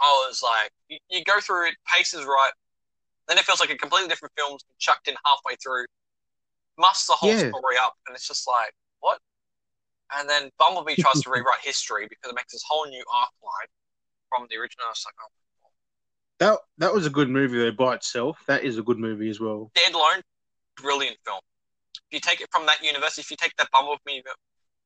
[0.00, 2.52] I was like, you, you go through it, pace is right,
[3.28, 5.84] then it feels like a completely different film chucked in halfway through,
[6.78, 7.50] musts the whole Yeah.
[7.50, 8.72] story up, and it's just like?
[10.18, 13.68] And then Bumblebee tries to rewrite history because it makes this whole new arc line
[14.28, 14.86] from the original.
[14.86, 15.26] I was like, oh.
[16.38, 18.38] That that was a good movie though by itself.
[18.46, 19.70] That is a good movie as well.
[19.74, 20.22] Dead Lone,
[20.76, 21.40] brilliant film.
[22.10, 24.22] If you take it from that universe, if you take that Bumblebee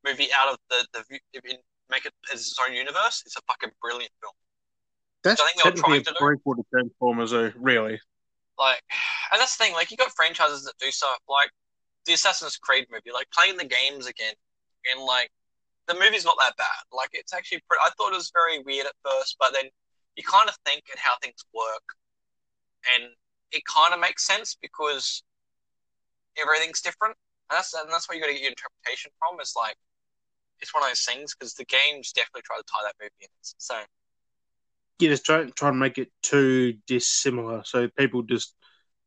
[0.04, 1.56] movie out of the, the view- if you
[1.90, 4.32] make it as its own universe, it's a fucking brilliant film.
[5.22, 7.52] That's I think they were technically a trying to do- prequel to Transformers, though.
[7.56, 8.00] Really,
[8.58, 8.82] Like,
[9.32, 9.72] and that's the thing.
[9.74, 11.50] Like, you got franchises that do stuff like
[12.04, 14.34] the Assassin's Creed movie, like playing the games again,
[14.90, 15.30] and like
[15.86, 16.84] the movie's not that bad.
[16.92, 17.82] Like, it's actually pretty.
[17.84, 19.64] I thought it was very weird at first, but then
[20.16, 21.84] you kind of think at how things work,
[22.94, 23.10] and
[23.52, 25.22] it kind of makes sense because
[26.40, 27.16] everything's different.
[27.50, 29.38] And that's and that's where you got to get your interpretation from.
[29.40, 29.76] It's like
[30.60, 33.28] it's one of those things because the games definitely try to tie that movie in.
[33.42, 33.76] So
[35.00, 38.54] You just try try and make it too dissimilar, so people just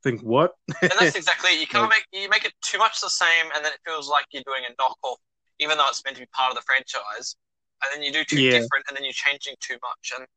[0.04, 0.52] think what?
[0.82, 1.60] and that's exactly it.
[1.60, 4.26] You can't make you make it too much the same, and then it feels like
[4.32, 5.18] you're doing a knockoff,
[5.60, 7.36] even though it's meant to be part of the franchise.
[7.84, 8.52] And then you do two Yeah.
[8.52, 10.14] different, and then you're changing too much.
[10.18, 10.28] And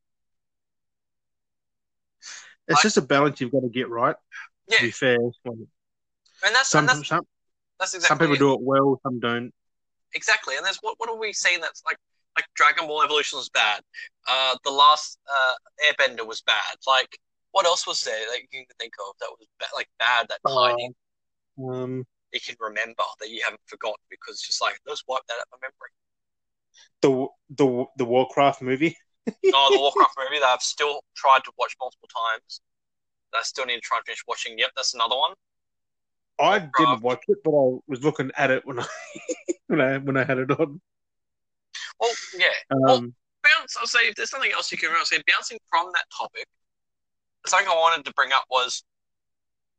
[2.69, 4.17] it's I- just a balance you've got to get right.
[4.69, 4.77] Yeah.
[4.79, 7.27] To be fair, and that's some and that's, some
[7.79, 8.39] that's exactly some people it.
[8.39, 9.53] do it well, some don't.
[10.15, 10.57] exactly.
[10.57, 11.97] And there's what what are we saying that's like
[12.37, 13.81] like Dragon Ball Evolution was bad.
[14.29, 15.55] Uh, the last uh,
[15.91, 16.77] Airbender was bad.
[16.87, 17.19] Like
[17.51, 20.39] what else was there that you can think of that was ba- like bad that
[20.49, 20.95] tied in
[21.69, 25.35] Um, you can remember that you haven't forgotten because it's just like let's wipe that
[25.35, 25.93] out of my memory.
[27.03, 28.97] the the the Warcraft movie.
[29.29, 29.33] oh,
[29.73, 32.61] the Warcraft movie that I've still tried to watch multiple times.
[33.35, 34.59] I still need to try and finish watching.
[34.59, 35.33] Yep, that's another one.
[36.39, 36.75] I Warcraft.
[36.79, 38.87] didn't watch it, but I was looking at it when I
[39.69, 40.81] when I when I had it on.
[42.01, 42.47] Well, yeah.
[42.89, 43.77] Um, Bounce.
[43.79, 46.47] I'll say if there's something else you can remember, say bouncing from that topic.
[47.47, 48.85] Something I wanted to bring up was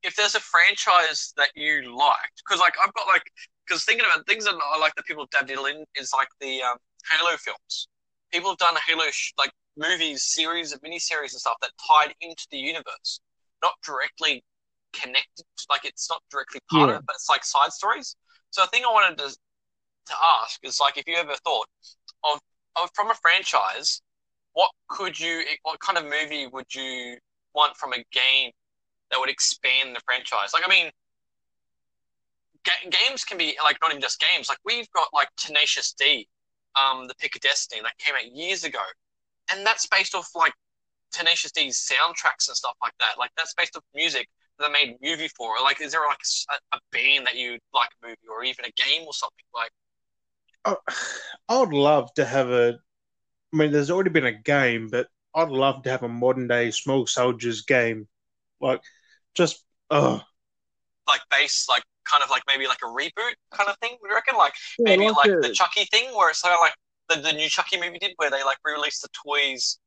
[0.04, 3.24] if there's a franchise that you liked, because like I've got like
[3.68, 6.62] because thinking about things that I like that people have dabbed in is like the
[6.64, 6.78] um,
[7.10, 7.88] Halo films.
[8.32, 12.46] People have done Halo sh- like movies, series of miniseries and stuff that tied into
[12.52, 13.20] the universe,
[13.62, 14.44] not directly
[14.94, 15.46] connected.
[15.70, 16.96] Like it's not directly part Yeah.
[16.96, 18.16] of it, but it's like side stories.
[18.50, 19.36] So a thing I wanted to
[20.08, 21.68] to ask is like if you ever thought
[22.24, 22.40] of,
[22.82, 24.02] of from a franchise,
[24.54, 27.18] what could you, what kind of movie would you
[27.54, 28.52] want from a game
[29.12, 30.52] that would expand the franchise?
[30.54, 30.92] Like, I mean,
[32.64, 34.50] ga- games can be like not even just games.
[34.50, 36.28] Like we've got like Tenacious D,
[36.76, 38.82] um, the Pick of Destiny that came out years ago,
[39.52, 40.54] and that's based off like
[41.12, 43.18] Tenacious D's soundtracks and stuff like that.
[43.18, 44.28] Like that's based off music
[44.60, 45.56] that made movie for.
[45.62, 46.20] Like, is there like
[46.52, 49.72] a, a band that you like a movie or even a game or something like?
[50.64, 50.76] I,
[51.50, 52.80] I would love to have a.
[53.54, 56.72] I mean, there's already been a game, but I'd love to have a modern day
[56.72, 58.08] Small Soldiers game,
[58.62, 58.82] like
[59.36, 59.64] just
[61.08, 63.98] like base, like kind of like maybe like a reboot kind of thing.
[64.02, 64.36] We reckon?
[64.38, 66.74] Like Yeah, maybe like, a- the Chucky thing, where it's kind of like
[67.10, 69.80] the, the new Chucky movie did, where they like re-released the toys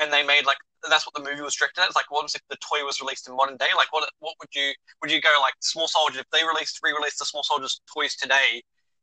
[0.00, 0.58] and they made like
[0.90, 1.86] that's what the movie was directed at.
[1.86, 3.70] It's like what if the toy was released in modern day?
[3.76, 7.18] Like what what would you would you go like Small Soldiers if they released re-released
[7.18, 8.62] the Small Soldiers toys today?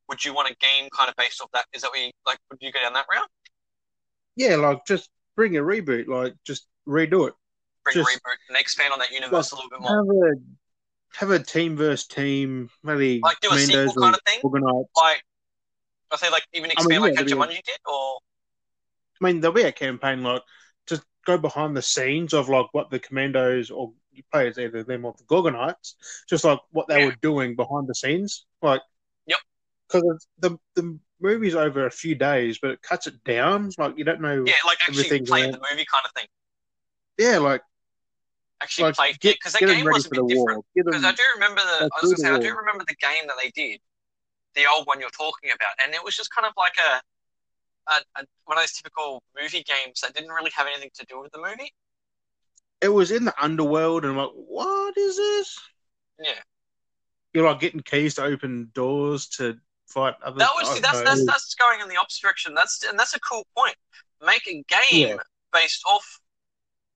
[0.10, 1.66] Would you want a game kind of based off that?
[1.74, 2.38] Is that what you like?
[2.52, 3.30] Would you go down that route?
[4.36, 7.34] yeah, like just bring a reboot, like just redo it.
[7.84, 9.98] Bring Just- a reboot and expand on that universe a little bit more.
[9.98, 10.36] Have a
[11.18, 14.40] have a team versus team, maybe Like do a Commandos sequel kind of thing.
[14.44, 14.86] or Gorgonites.
[14.96, 15.24] Like
[16.12, 18.18] I say, like even expand yeah, like how that'd did, or
[19.22, 20.42] I mean, there'll be a campaign like
[20.88, 23.94] just go behind the scenes of like what the Commandos or
[24.32, 25.94] players either them or the Gorgonites,
[26.30, 27.06] just like what they Yeah.
[27.08, 28.46] were doing behind the scenes.
[28.62, 28.82] Like,
[29.28, 29.40] Yep.
[29.88, 33.70] because the the movie's over a few days, but it cuts it down.
[33.78, 34.44] Like you don't know.
[34.48, 36.28] yeah, like actually Everything's play around- the movie kind of thing.
[37.20, 37.62] Yeah, like
[38.64, 40.66] Actually like play get, because that game was a bit different.
[40.74, 43.36] Because I do remember the I was gonna say I do remember the game that
[43.42, 43.80] they did,
[44.56, 47.02] the old one you're talking about, and it was just kind of like a,
[47.92, 51.20] a, a one of those typical movie games that didn't really have anything to do
[51.22, 51.74] with the movie.
[52.82, 55.60] it was in the underworld, and I'm like, what is this?
[56.20, 56.40] Yeah,
[57.34, 60.40] You're like getting keys to open doors to fight other.
[60.40, 62.54] that was I that's that's that's going in the opposite direction.
[62.54, 63.76] That's and that's a cool point.
[64.26, 65.18] Make a game Yeah.
[65.52, 66.20] based off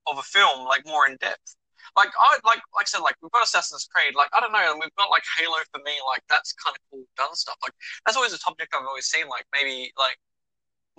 [0.10, 1.56] of a film, like more in depth.
[1.96, 4.15] Like I like like I said, like we've got Assassin's Creed.
[4.15, 5.93] Like I don't know, and we've got like Halo for me.
[6.08, 7.58] Like that's kind of cool done stuff.
[7.63, 7.74] Like
[8.06, 9.28] that's always a topic I've always seen.
[9.28, 10.17] Like maybe like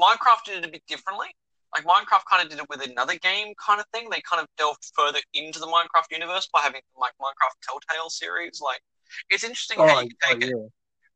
[0.00, 1.28] Minecraft did it a bit differently.
[1.74, 4.08] Like Minecraft kind of did it with another game kind of thing.
[4.10, 8.60] They kind of delved further into the Minecraft universe by having like Minecraft Telltale series.
[8.62, 8.80] Like
[9.30, 10.56] it's interesting how Oh, you can oh, take it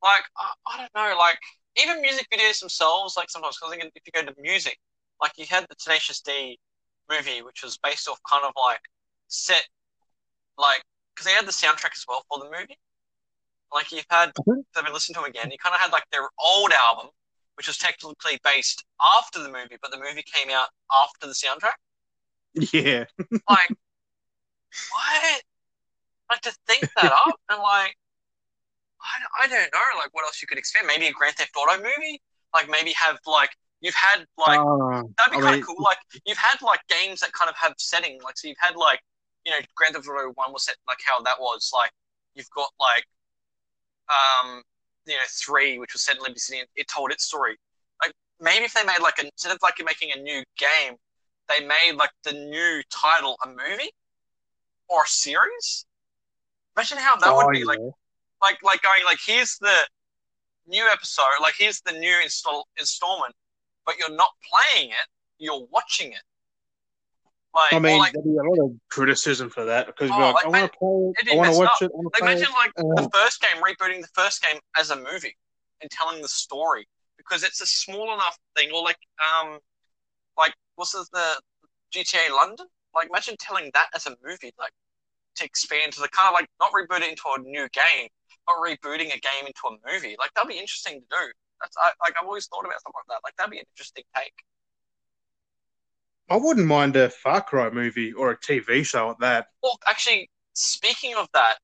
[0.02, 1.38] like I, I don't know, like
[1.76, 4.78] even music videos themselves, like sometimes because if you go to music,
[5.20, 6.58] like you had the Tenacious D
[7.10, 8.80] movie, which was based off kind of like
[9.28, 9.66] set,
[10.58, 10.82] like
[11.14, 12.78] because they had the soundtrack as well for the movie.
[13.72, 14.64] Like you've had, Mhm.
[14.76, 15.50] I've been listening to them again.
[15.50, 17.10] You kind of had like their old album,
[17.56, 21.74] which was technically based after the movie, but the movie came out after the soundtrack.
[22.72, 23.04] Yeah.
[23.48, 23.72] Like,
[24.90, 25.42] what?
[26.30, 27.96] Like to think that up and like,
[29.00, 30.86] I, I don't know, like what else you could expand?
[30.86, 32.20] Maybe a Grand Theft Auto movie?
[32.54, 33.50] Like maybe have like
[33.82, 35.76] you've had like Ah, that'd be I kind mean- of cool.
[35.82, 38.18] Like you've had like games that kind of have setting.
[38.24, 39.00] Like so you've had like
[39.44, 41.70] you know Grand Theft Auto One was set like how that was.
[41.74, 41.90] Like
[42.34, 43.04] you've got like
[44.08, 44.62] um
[45.06, 47.56] you know three, which was set in Liberty City, and it told its story.
[48.02, 50.94] Like maybe if they made like a, instead of like making a new game,
[51.48, 53.90] they made like the new title a movie
[54.88, 55.86] or a series.
[56.76, 57.78] Imagine how that Oh, would be like
[58.42, 59.74] like like going like here's the
[60.66, 63.34] new episode, like here's the new install installment,
[63.86, 65.06] but you're not playing it,
[65.38, 66.22] you're watching it.
[67.54, 70.34] Like, I mean, like, there'll be a lot of criticism for that because Oh, like,
[70.34, 71.82] like, I want to play it'd it, be I want to watch up.
[71.82, 72.54] it, I like play imagine it.
[72.54, 75.36] like the first game rebooting the first game as a movie
[75.82, 79.58] and telling the story because it's a small enough thing, or like um,
[80.38, 81.36] like what's the, the
[81.94, 82.66] GTA London?
[82.94, 84.72] Like imagine telling that as a movie, like
[85.36, 88.08] to expand to the kind of like not reboot it into a new game,
[88.46, 90.16] but rebooting a game into a movie.
[90.18, 91.32] Like that'd be interesting to do.
[91.62, 93.20] That's I, like I've always thought about something like that.
[93.24, 94.34] Like that'd be an interesting take.
[96.28, 99.46] I wouldn't mind a Far Cry movie or a TV show at that.
[99.62, 101.56] Well, actually, speaking of that,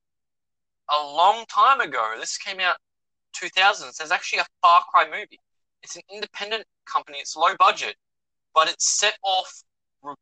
[0.89, 2.77] a long time ago, this came out
[3.35, 3.97] 2000s.
[3.97, 5.39] There's actually a Far Cry movie.
[5.83, 7.17] It's an independent company.
[7.19, 7.95] It's low budget,
[8.53, 9.51] but it's set off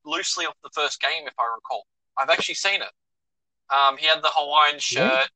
[0.06, 1.86] loosely off the first game, if I recall.
[2.18, 2.92] I've actually seen it.
[3.74, 5.30] Um, he had the Hawaiian shirt,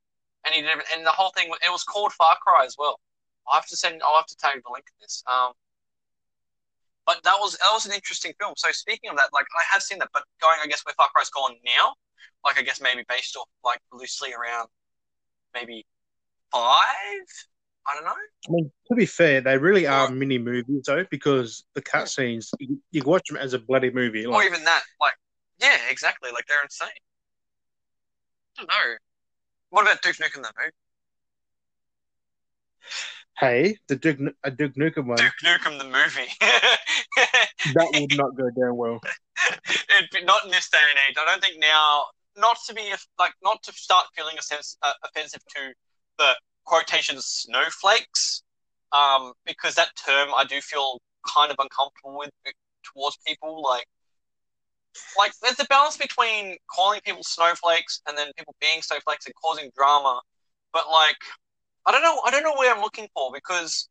[0.44, 1.48] and he did, and the whole thing.
[1.48, 2.98] It was called Far Cry as well.
[3.50, 4.02] I have to send.
[4.02, 5.22] I'll have to tag the link to this.
[5.30, 5.52] Um,
[7.06, 8.54] but that was that was an interesting film.
[8.56, 11.08] So speaking of that, like I have seen that, but going, I guess where Far
[11.14, 11.94] Cry's gone now,
[12.44, 14.68] like I guess maybe based off like loosely around
[15.54, 15.84] maybe
[16.52, 17.26] five.
[17.84, 18.10] I don't know.
[18.12, 22.80] I mean, to be fair, they really are mini movies though, because the cutscenes you,
[22.92, 24.24] you watch them as a bloody movie.
[24.24, 24.82] or even that.
[25.00, 25.14] Like,
[25.60, 26.30] yeah, exactly.
[26.32, 26.88] Like they're insane.
[28.56, 28.96] I don't know.
[29.70, 30.70] What about Duke Nukem movie?
[33.38, 36.30] Hey, the Duke, a Duke Nukem one, Duke Nukem the movie.
[36.40, 39.00] that would not go down well.
[39.68, 41.16] It'd be, not in this day and age.
[41.18, 42.06] I don't think now.
[42.34, 45.74] Not to be like, not to start feeling a sense uh, offensive to
[46.18, 48.42] the quotation snowflakes,
[48.92, 52.30] um, because that term I do feel kind of uncomfortable with
[52.82, 53.62] towards people.
[53.62, 53.84] Like,
[55.18, 59.70] like there's a balance between calling people snowflakes and then people being snowflakes and causing
[59.76, 60.20] drama.
[60.72, 61.18] But like,
[61.86, 62.20] I don't know.
[62.24, 63.88] I don't know where I'm looking for because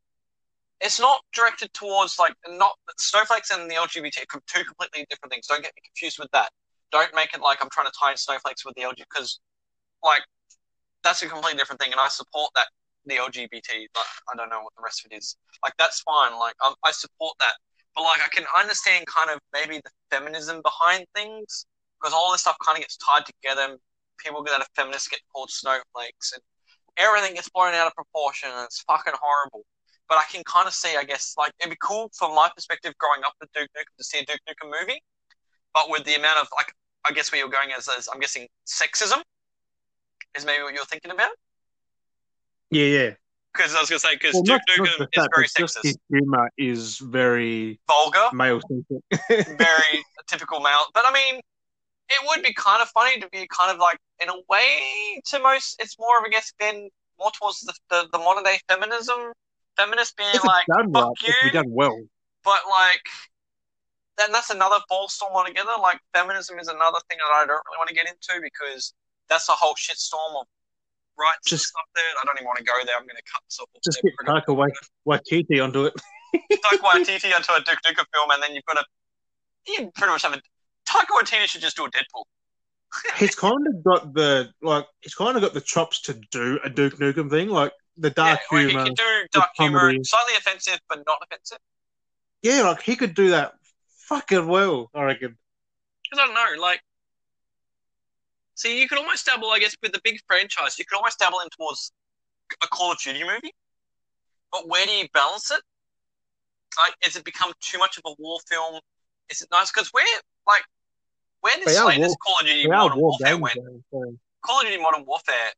[0.79, 5.47] it's not directed towards like not snowflakes and the LGBT are two completely different things.
[5.47, 6.49] Don't get me confused with that.
[6.91, 9.39] Don't make it like I'm trying to tie in snowflakes with the LGBT because
[10.03, 10.21] like
[11.03, 12.67] that's a completely different thing, and I support that
[13.05, 13.87] the LGBT.
[13.93, 15.37] But I don't know what the rest of it is.
[15.63, 16.37] Like that's fine.
[16.39, 17.53] Like I, I support that,
[17.95, 21.65] but like I can understand kind of maybe the feminism behind things
[21.99, 23.77] because all this stuff kind of gets tied together.
[24.17, 26.41] People that are feminists get called snowflakes, and
[26.97, 29.65] everything gets blown out of proportion, and it's fucking horrible
[30.11, 32.93] but I can kind of see, I guess, like it'd be cool from my perspective
[32.99, 35.01] growing up with Duke Nukem to see a Duke Nukem movie,
[35.73, 36.75] but with the amount of like,
[37.09, 39.21] I guess where you're going is, as I'm guessing sexism
[40.37, 41.31] is maybe what you're thinking about.
[42.71, 43.09] Yeah, yeah.
[43.53, 46.51] Because I was gonna say, because Well, Duke Nukem is that, very sexist, his humor
[46.57, 49.47] is very vulgar, male centric.
[49.57, 50.87] very typical male.
[50.93, 51.39] But I mean,
[52.11, 55.39] it would be kind of funny to be kind of like, in a way, to
[55.39, 59.31] most, it's more of I guess been more towards the the, the modern day feminism,
[59.77, 61.97] feminist being if like, done fuck right, you, done well.
[62.43, 63.05] but like
[64.17, 65.71] then that's another ball storm altogether.
[65.81, 68.93] Like feminism is another thing that I don't really want to get into because
[69.29, 70.45] that's a whole shitstorm of
[71.17, 72.03] rights and Just- stuff there.
[72.21, 72.95] I don't even want to go there.
[72.99, 74.11] I'm going to cut myself off Just there.
[74.11, 75.93] get Taika Wai- Waititi onto it.
[76.35, 78.85] Taika Waititi onto a Duke Nukem film, and then you've got a
[79.67, 80.41] you pretty much have a
[80.91, 82.23] Taika Waititi should just do a Deadpool.
[83.17, 84.85] He's kind of got the like.
[84.99, 88.39] He's kind of got the chops to do a Duke Nukem thing, like the dark
[88.51, 88.83] yeah, or he humor.
[88.85, 90.03] could do dark humor, comedy.
[90.03, 91.59] slightly offensive but not offensive.
[92.41, 93.53] Yeah, like he could do that
[94.07, 94.89] fucking well.
[94.93, 95.37] I reckon.
[96.03, 96.81] Because I don't know, like,
[98.55, 100.77] see, you could almost dabble, I guess, with the big franchise.
[100.77, 101.93] You could almost dabble in towards
[102.61, 103.53] a Call of Duty movie,
[104.51, 105.61] but where do you balance it?
[106.77, 108.81] Like, has it become too much of a war film?
[109.29, 109.71] Is it nice?
[109.71, 110.03] Because we're
[110.45, 110.63] like,
[111.41, 113.57] where did They are Slater's war- Call of Duty Modern Warfare went?
[114.43, 115.51] Call of Duty Modern Warfare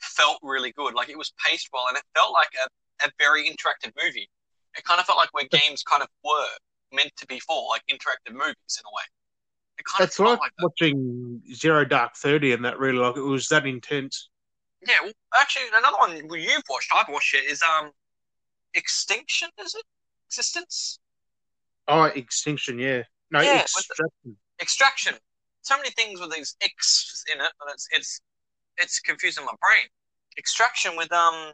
[0.00, 0.94] felt really good.
[0.94, 4.28] Like, it was paced well, and it felt like a, a very interactive movie.
[4.76, 6.44] It kind of felt like where games kind of were
[6.92, 9.02] meant to be for, like interactive movies in a way.
[9.78, 10.64] It kind It's of felt like that.
[10.64, 14.28] watching Zero Dark Thirty, and that really like it was that intense.
[14.86, 17.90] Yeah, well, actually, another one you've watched, I've watched it, is um,
[18.74, 19.48] Extinction.
[19.60, 19.84] Is it
[20.28, 21.00] Existence?
[21.88, 23.02] Oh, Extinction, yeah.
[23.30, 24.36] No, Yeah, Extraction.
[24.60, 25.14] Extraction.
[25.62, 28.20] So many things with these X in it, and it's it's
[28.78, 29.86] it's confusing my brain.
[30.38, 31.52] Extraction with um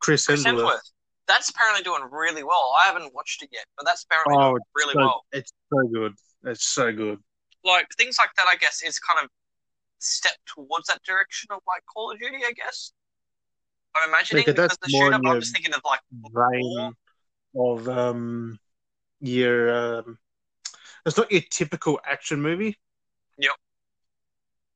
[0.00, 0.64] Chris Chris Hemsworth.
[0.64, 0.92] Hemsworth.
[1.28, 2.74] That's apparently doing really well.
[2.80, 5.24] I haven't watched it yet, but that's apparently Oh, doing really so, well.
[5.32, 6.12] It's so good.
[6.44, 7.18] It's so good.
[7.64, 9.30] Like things like that, I guess, is kind of
[9.98, 12.38] step towards that direction of like Call of Duty.
[12.44, 12.92] I guess.
[13.94, 16.94] I'm imagining Because because the shooter, I'm just thinking of like Vein
[17.54, 18.58] of um
[19.20, 20.18] your um
[21.06, 22.78] it's not your typical action movie.
[23.38, 23.52] Yep.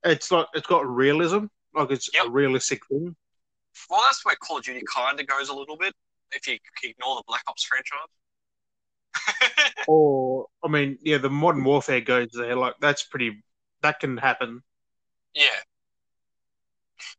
[0.05, 2.27] It's like it's got realism, like it's Yep.
[2.27, 3.17] a realistic thing.
[3.91, 5.95] Well, that's where Call of Duty kind of goes a little bit
[6.33, 8.09] if you ignore the Black Ops franchise.
[9.87, 12.57] Or I mean, yeah, the modern warfare goes there.
[12.57, 13.43] Like that's pretty.
[13.83, 14.63] That can happen.
[15.35, 15.63] yeah.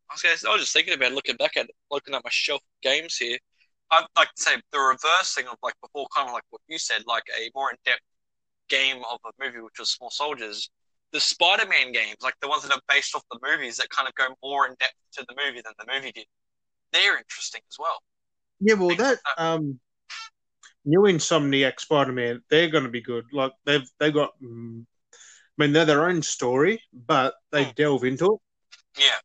[0.10, 2.62] I was, gonna, I was just thinking about looking back at looking at my shelf
[2.62, 3.38] of games here.
[3.91, 6.78] I'd like to say the reverse thing of like before, kind of like what you
[6.80, 8.01] said, like a more in depth
[8.70, 10.70] game of a movie, which was Small Soldiers.
[11.13, 14.15] The Spider-Man games, like the ones that are based off the movies, that kind of
[14.15, 16.26] go more in depth to the movie than the movie did.
[16.93, 17.99] They're interesting as well.
[18.59, 19.43] Yeah, well, Things that like that.
[19.43, 19.80] um,
[20.86, 23.26] new Insomniac Spider-Man, they're going to be good.
[23.32, 24.32] Like they've they got.
[24.41, 24.86] mm,
[25.59, 27.72] I mean, they're their own story, but they Hmm.
[27.76, 28.39] delve into it.
[28.97, 29.20] Yeah,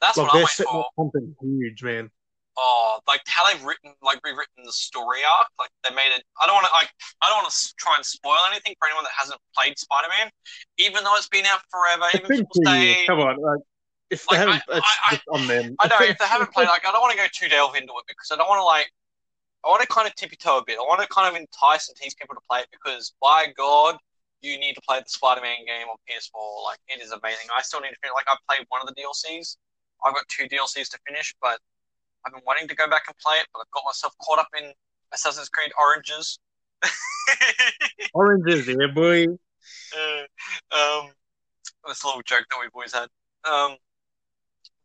[0.00, 0.84] that's Like what I'm they're waiting for.
[0.98, 2.10] something huge, man.
[2.62, 5.48] Oh, like how they've written, like rewritten the story arc.
[5.58, 6.22] Like they made it.
[6.40, 6.90] I don't want to, like,
[7.22, 10.30] I don't want to try and spoil anything for anyone that hasn't played Spider Man,
[10.78, 12.04] even though it's been out forever.
[12.14, 13.06] Even people say.
[13.06, 13.60] Come on, like
[14.10, 15.76] if they Like, haven't, I- I- on them.
[15.80, 17.94] I know if they haven't played, like, I don't want to go too delve into
[17.96, 18.92] it because I don't want to like.
[19.64, 20.78] I want to kind of tippy toe a bit.
[20.78, 23.96] I want to kind of entice and tease people to play it because, by God,
[24.40, 26.64] you need to play the Spider-Man game on PS4.
[26.64, 27.44] Like, it is amazing.
[27.54, 28.14] I still need to finish.
[28.16, 29.58] Like, I've played one of the DLCs.
[30.02, 31.60] I've got two DLCs to finish, but
[32.26, 33.46] I've been wanting to go back and play it.
[33.52, 34.72] But I've got myself caught up in
[35.12, 36.38] Assassin's Creed Oranges.
[38.14, 39.26] Oranges, yeah, boy.
[39.26, 41.10] Uh, um,
[41.86, 43.08] this little joke that we've always had.
[43.44, 43.76] Um,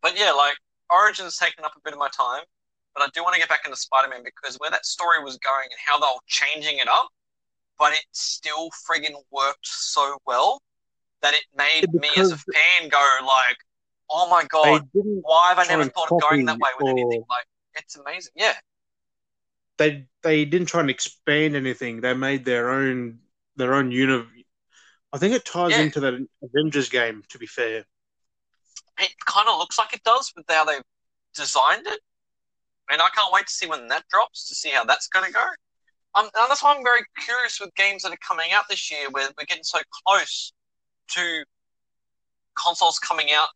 [0.02, 0.56] but yeah, like
[0.90, 2.42] Origin's taken up a bit of my time,
[2.94, 5.64] but I do want to get back into Spider-Man because where that story was going
[5.64, 7.08] and how they were changing it up,
[7.78, 10.62] but it still friggin' worked so well
[11.22, 13.56] that it made me as a fan go like,
[14.10, 15.20] "Oh my They god, didn't.
[15.22, 18.32] why have I never thought of going that way with or- anything?" Like, it's amazing.
[18.36, 18.54] Yeah,
[19.78, 22.00] They they didn't try and expand anything.
[22.00, 23.20] They made their own
[23.56, 24.30] their own universe.
[25.12, 25.80] I think it ties Yeah.
[25.82, 27.22] into the Avengers game.
[27.30, 27.84] To be fair,
[28.98, 30.82] it kind of looks like it does with how they've
[31.34, 32.00] designed it.
[32.90, 35.32] And I can't wait to see when that drops to see how that's going to
[35.32, 35.44] go.
[36.14, 39.10] Um, and that's why I'm very curious with games that are coming out this year,
[39.10, 40.52] where we're getting so close
[41.08, 41.44] to
[42.54, 43.48] consoles coming out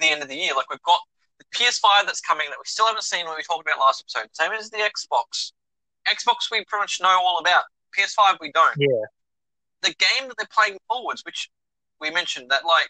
[0.00, 0.54] the end of the year.
[0.54, 1.00] Like we've got
[1.38, 4.28] the PS5 that's coming that we still haven't seen when we talked about last episode.
[4.32, 5.52] Same as the Xbox.
[6.08, 7.64] Xbox we pretty much know all about.
[7.96, 8.74] PS5 we don't.
[8.76, 8.88] Yeah.
[9.82, 11.50] The game that they're playing forwards, which
[12.00, 12.88] we mentioned that like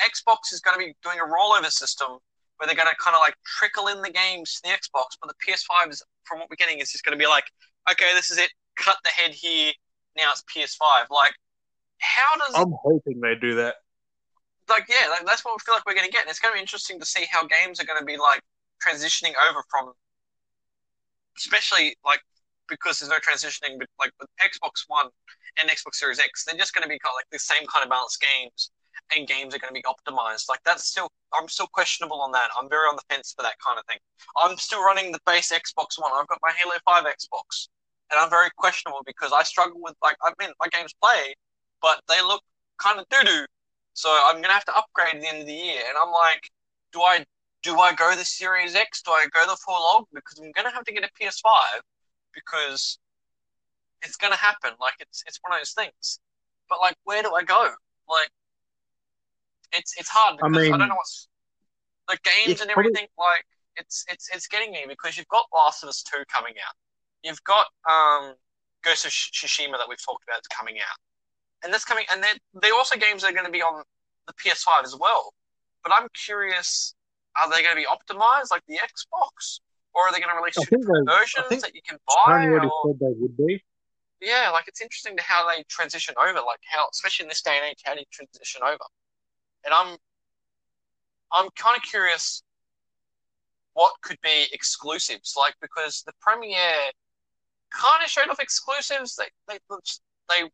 [0.00, 2.18] Xbox is going to be doing a rollover system
[2.56, 5.28] where they're going to kind of like trickle in the games to the Xbox, but
[5.28, 7.44] the PS5 is, from what we're getting, is just going to be like,
[7.90, 9.72] okay, this is it, cut the head here,
[10.16, 11.08] now it's PS5.
[11.10, 11.32] Like,
[11.98, 13.76] how does I'm hoping they do that.
[14.70, 16.22] Like yeah, like, that's what we feel like we're going to get.
[16.22, 18.40] And it's going to be interesting to see how games are going to be like
[18.80, 19.92] transitioning over from,
[21.36, 22.20] especially like
[22.68, 25.08] because there's no transitioning with like with Xbox One
[25.60, 26.44] and Xbox Series X.
[26.44, 28.70] They're just going to be kind of like the same kind of balanced games,
[29.14, 30.48] and games are going to be optimized.
[30.48, 32.48] Like that's still, I'm still questionable on that.
[32.56, 33.98] I'm very on the fence for that kind of thing.
[34.38, 36.12] I'm still running the base Xbox One.
[36.14, 37.68] I've got my Halo Five Xbox,
[38.10, 41.34] and I'm very questionable because I struggle with like I mean my games play,
[41.82, 42.42] but they look
[42.78, 43.44] kind of doo doo.
[44.00, 46.50] So I'm gonna have to upgrade at the end of the year, and I'm like,
[46.90, 47.26] do I
[47.62, 49.02] do I go the Series X?
[49.02, 50.06] Do I go the full log?
[50.14, 51.82] Because I'm gonna have to get a PS5
[52.32, 52.98] because
[54.02, 54.70] it's gonna happen.
[54.80, 56.18] Like it's it's one of those things.
[56.70, 57.60] But like, where do I go?
[58.08, 58.30] Like,
[59.76, 61.28] it's it's hard I because I, mean, don't know what's
[62.08, 63.08] the games and probably- everything.
[63.18, 63.44] Like,
[63.76, 66.74] it's it's it's getting me because you've got Last of Us Two coming out.
[67.22, 68.32] You've got um
[68.82, 70.96] Ghost of Sh- Tsushima that we've talked about coming out,
[71.62, 72.04] and that's coming.
[72.12, 73.82] And they're they're also games that are going to be on
[74.26, 75.32] the PS5 as well.
[75.82, 76.94] But I'm curious,
[77.36, 79.60] are they going to be optimized like the Xbox,
[79.94, 81.82] or are they going to release two think different they- I versions think that you
[81.86, 82.44] can buy?
[82.46, 83.62] Or- said they would be.
[84.20, 87.56] yeah, like it's interesting to how they transition over, like how, especially in this day
[87.56, 88.84] and age, how do you transition over?
[89.64, 89.96] And I'm,
[91.32, 92.42] I'm kind of curious
[93.74, 96.90] what could be exclusives, like because the premiere
[97.70, 99.16] kind of showed off exclusives.
[99.16, 99.58] They, they,
[100.28, 100.50] they,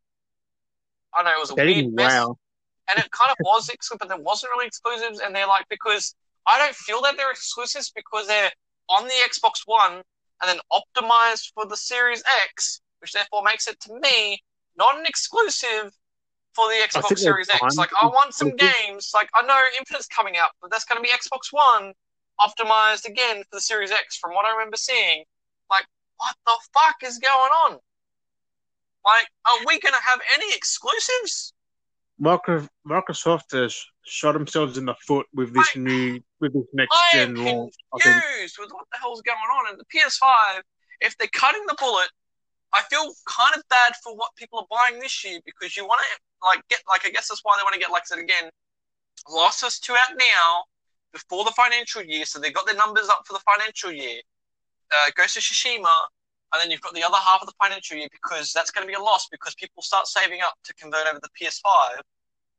[1.15, 2.37] I know it was a They weird mess, wow.
[2.89, 5.21] and it kind of was exclusive, but there wasn't really exclusives.
[5.21, 6.15] And they're like because
[6.47, 8.51] I don't feel that they're exclusives because they're
[8.89, 10.03] on the Xbox One
[10.43, 14.43] and then optimized for the Series X, which therefore makes it to me
[14.77, 15.93] not an exclusive
[16.55, 17.77] for the Xbox Series X.
[17.77, 19.11] Like I want some games.
[19.15, 21.93] Like I know Infinite's coming out, but that's going to be Xbox One
[22.41, 24.17] optimized again for the Series X.
[24.17, 25.25] From what I remember seeing,
[25.71, 25.87] like
[26.19, 27.79] what the fuck is going on?
[29.07, 31.55] Like, are we going to have any exclusives?
[32.21, 37.17] Microsoft has shot themselves in the foot with this I- new with this next I
[37.19, 37.75] gen launch.
[37.95, 39.71] I think confused with what the hell's going on.
[39.71, 40.61] And the PS5,
[41.01, 42.09] if they're cutting the bullet
[42.77, 46.01] I feel kind of bad for what people are buying this year because you want
[46.01, 48.19] to like get like I guess that's why they want to get like I said
[48.19, 48.51] again,
[49.29, 50.65] Us Two out now
[51.13, 54.21] before the financial year, so they got their numbers up for the financial year.
[54.91, 55.89] Uh, Ghost of Tsushima,
[56.53, 58.88] and then you've got the other half of the financial year because that's going to
[58.88, 61.62] be a loss because people start saving up to convert over the PS5.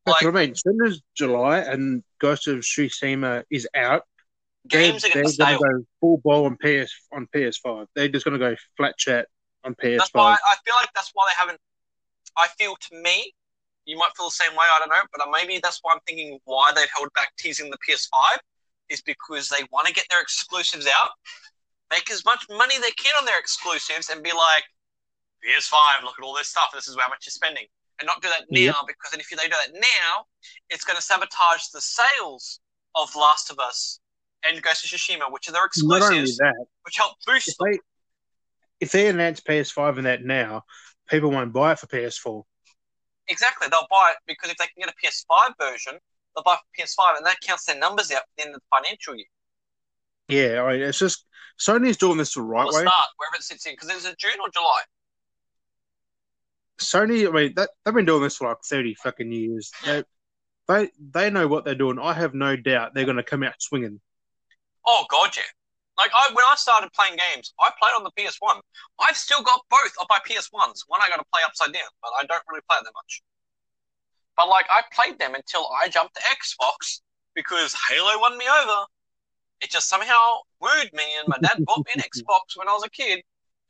[0.06, 0.56] That's Like what I mean.
[0.56, 4.04] Soon as July and Ghost of Tsushima is out,
[4.68, 7.88] games are they're, going to they're going to go full ball on PS on PS5.
[7.96, 9.28] They're just going to go flat chat
[9.64, 9.98] on PS5.
[9.98, 11.60] That's why I feel like that's why they haven't.
[12.38, 13.34] I feel to me,
[13.86, 14.66] you might feel the same way.
[14.76, 17.78] I don't know, but maybe that's why I'm thinking why they've held back teasing the
[17.88, 18.38] PS5
[18.90, 21.10] is because they want to get their exclusives out,
[21.92, 24.64] make as much money they can on their exclusives, and be like,
[25.46, 26.70] PS5, look at all this stuff.
[26.74, 27.66] This is how much you're spending,
[28.00, 28.76] and not do that now Yep.
[28.88, 30.26] because then if they do that now,
[30.70, 32.60] it's going to sabotage the sales
[32.96, 34.00] of Last of Us
[34.44, 37.80] and Ghost of Tsushima, which are their exclusives, that, which help boost if they
[38.80, 40.64] if they announce PS5 and that now,
[41.10, 42.44] people won't buy it for PS4.
[43.28, 45.94] Exactly, they'll buy it because if they can get a PS5 version,
[46.36, 49.26] they'll buy it for PS5, and that counts their numbers out in the financial year.
[50.28, 51.26] Yeah, I mean, it's just
[51.60, 52.82] Sony's doing this the right the way.
[52.82, 54.82] start, wherever it sits in, because it's in June or July.
[56.80, 59.72] Sony, I mean, that, they've been doing this for like thirty fucking years.
[59.84, 60.04] They,
[60.68, 61.98] they they know what they're doing.
[62.00, 64.00] I have no doubt they're going to come out swinging.
[64.86, 65.44] Oh god, yeah.
[65.98, 68.62] Like I, when I started playing games, I played on the PS1.
[69.00, 70.86] I've still got both of my PS1s.
[70.88, 73.24] One I got to play upside down, but I don't really play them much.
[74.38, 77.02] But like I played them until I jumped to Xbox
[77.34, 78.86] because Halo won me over.
[79.62, 82.84] It just somehow wooed me, and my dad bought me an Xbox when I was
[82.86, 83.22] a kid,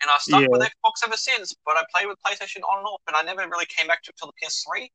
[0.01, 0.47] and I stuck Yeah.
[0.51, 1.53] with Xbox ever since.
[1.65, 4.09] But I played with PlayStation on and off, and I never really came back to
[4.09, 4.91] it till the PS3.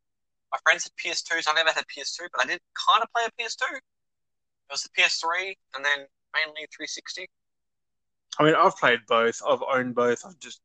[0.53, 1.47] My friends had PS2s.
[1.49, 3.65] I never had PS2, but I did kind of play a PS2.
[3.73, 7.29] It was the PS3, and then mainly 360.
[8.39, 9.41] I mean, I've played both.
[9.47, 10.25] I've owned both.
[10.25, 10.61] I've just,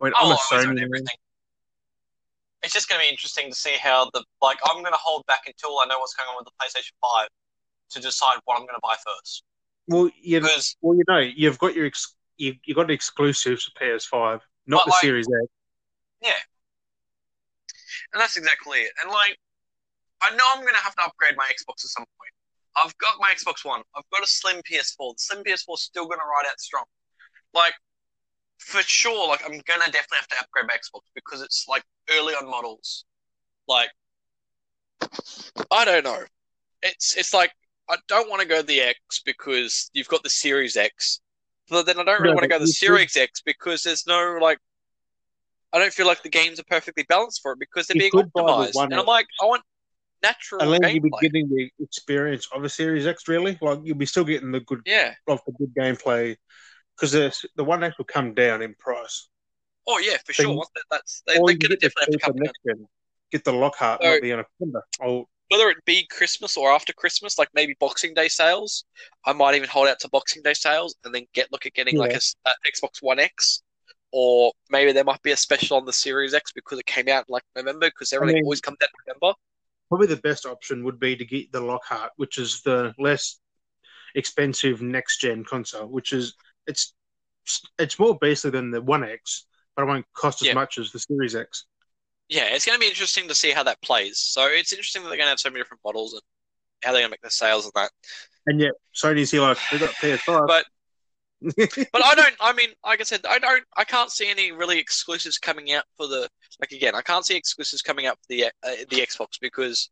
[0.00, 1.16] I mean, Oh, I'm a I always Sony everything.
[2.62, 4.58] It's just going to be interesting to see how the like.
[4.64, 7.28] I'm going to hold back until I know what's going on with the PlayStation Five
[7.90, 9.44] to decide what I'm going to buy first.
[9.86, 10.48] Well, you know,
[10.80, 14.90] well, you know, you've got your ex- you you got exclusives for PS5, not the
[14.90, 15.50] like- Series X.
[16.22, 16.32] Yeah,
[18.12, 18.92] and that's exactly it.
[19.02, 19.36] And like,
[20.22, 22.32] I know I'm going to have to upgrade my Xbox at some point.
[22.76, 23.82] I've got my Xbox One.
[23.94, 24.96] I've got a slim PS4.
[24.96, 26.84] The slim PS4 is still going to ride out strong.
[27.52, 27.74] Like,
[28.58, 31.84] for sure, like I'm going to definitely have to upgrade my Xbox because it's like
[32.10, 33.04] early on models.
[33.68, 33.90] Like,
[35.70, 36.22] I don't know.
[36.82, 37.52] It's it's like
[37.88, 41.20] I don't want to go the X because you've got the Series X,
[41.68, 44.38] but then I don't really Yeah, want to go the Series X because there's no
[44.40, 44.58] like.
[45.72, 48.12] I don't feel like the games are perfectly balanced for it because they're You being
[48.12, 49.62] could buy the optimized, and I'm like, I want
[50.22, 54.06] natural Unless you'll be getting the experience of a Series X, really, like you'll be
[54.06, 55.14] still getting the good Yeah.
[55.26, 56.36] of the good gameplay
[56.96, 59.28] because the the one X will come down in price.
[59.86, 60.52] Oh yeah, for So sure.
[60.54, 62.52] you- That's they, Or they're you gonna get the definitely have come down.
[62.66, 62.88] gen.
[63.32, 64.82] Get the Lockhart, So- not the Anaconda.
[65.02, 68.84] Oh, whether it be Christmas or after Christmas, like maybe Boxing Day sales,
[69.24, 71.96] I might even hold out to Boxing Day sales and then get look at getting
[71.96, 73.62] like a uh, Xbox One X,
[74.10, 77.24] or maybe there might be a special on the Series X because it came out
[77.28, 79.34] in like November because everything mean- always comes out in November.
[79.88, 83.38] probably the best option would be to get the Lockhart, which is the less
[84.16, 86.34] expensive next gen console, which is
[86.66, 86.94] it's
[87.78, 89.46] it's more basic than the One X,
[89.76, 90.54] but it won't cost as Yeah.
[90.54, 91.66] much as the Series X.
[92.28, 94.18] Yeah, it's going to be interesting to see how that plays.
[94.18, 96.22] So it's interesting that they're going to have so many different models and
[96.82, 97.90] how they're going to make their sales and that.
[98.46, 100.46] And yet Sony's here like they got PS5.
[100.46, 100.64] But
[101.92, 102.34] But I don't.
[102.40, 103.64] I mean, like I said, I don't.
[103.76, 106.28] I can't see any really exclusives coming out for the.
[106.60, 108.48] Like again, I can't see exclusives coming out for the uh,
[108.88, 109.90] the Xbox because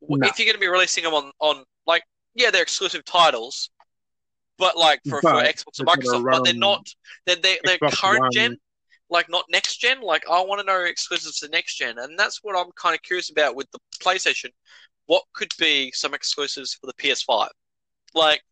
[0.00, 0.26] No.
[0.26, 2.04] if you're going to be releasing them on on like
[2.34, 3.70] yeah, they're exclusive titles,
[4.56, 6.86] but like for, for Xbox and Microsoft, but they're not.
[7.26, 8.30] They're they, they're current One.
[8.32, 8.56] gen,
[9.10, 10.00] like not next gen.
[10.00, 13.02] Like I want to know exclusives to next gen, and that's what I'm kind of
[13.02, 14.50] curious about with the PlayStation.
[15.06, 17.48] What could be some exclusives for the PS5?
[18.14, 18.42] Like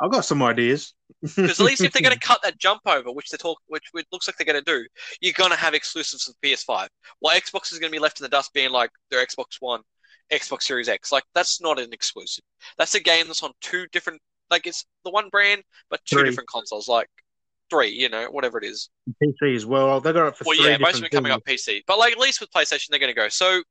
[0.00, 0.94] I've got some ideas.
[1.22, 3.84] because at least if they're going to cut that jump over, which they talk, which
[3.94, 4.86] it looks like they're going to do,
[5.20, 6.88] you're going to have exclusives for PS5.
[7.20, 9.82] While Xbox is going to be left in the dust, being like their Xbox One,
[10.32, 11.12] Xbox Series X.
[11.12, 12.44] Like that's not an exclusive.
[12.78, 14.20] That's a game that's on two different,
[14.50, 16.24] like it's the one brand but two Three.
[16.24, 16.88] different consoles.
[16.88, 17.08] Like
[17.70, 18.90] three, you know, whatever it is.
[19.22, 20.00] PC as well.
[20.00, 21.36] They got it for Well, three yeah, most of it coming things.
[21.36, 23.28] up PC, but like at least with PlayStation, they're going to go.
[23.28, 23.62] So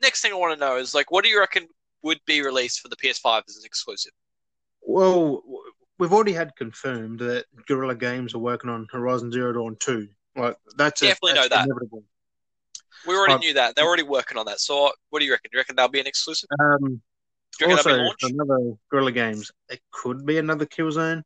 [0.00, 1.66] next thing I want to know is like, what do you reckon
[2.02, 4.12] would be released for the PS5 as an exclusive?
[4.82, 5.42] Well,
[5.98, 10.08] we've already had confirmed that Guerrilla Games are working on Horizon Zero Dawn two.
[10.36, 11.64] Like that's a, Definitely that's know that.
[11.66, 12.04] inevitable.
[13.06, 13.74] We already Um, knew that.
[13.76, 14.60] They're already working on that.
[14.60, 15.50] So what do you reckon?
[15.52, 16.48] Do you reckon that'll be an exclusive?
[16.60, 17.02] Um,
[17.58, 17.90] Do you also,
[18.22, 19.50] another Guerrilla Games.
[19.68, 21.22] It could be another Killzone.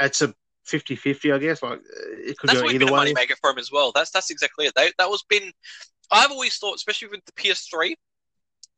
[0.00, 0.34] It's a
[0.70, 1.62] 50-50, I guess.
[1.62, 1.82] Like uh,
[2.16, 3.12] it could That's go either way.
[3.12, 3.92] moneymaker for him as well.
[3.94, 4.74] That's that's exactly it.
[4.74, 5.52] They, that was been.
[6.10, 7.94] I've always thought, especially with the PS3,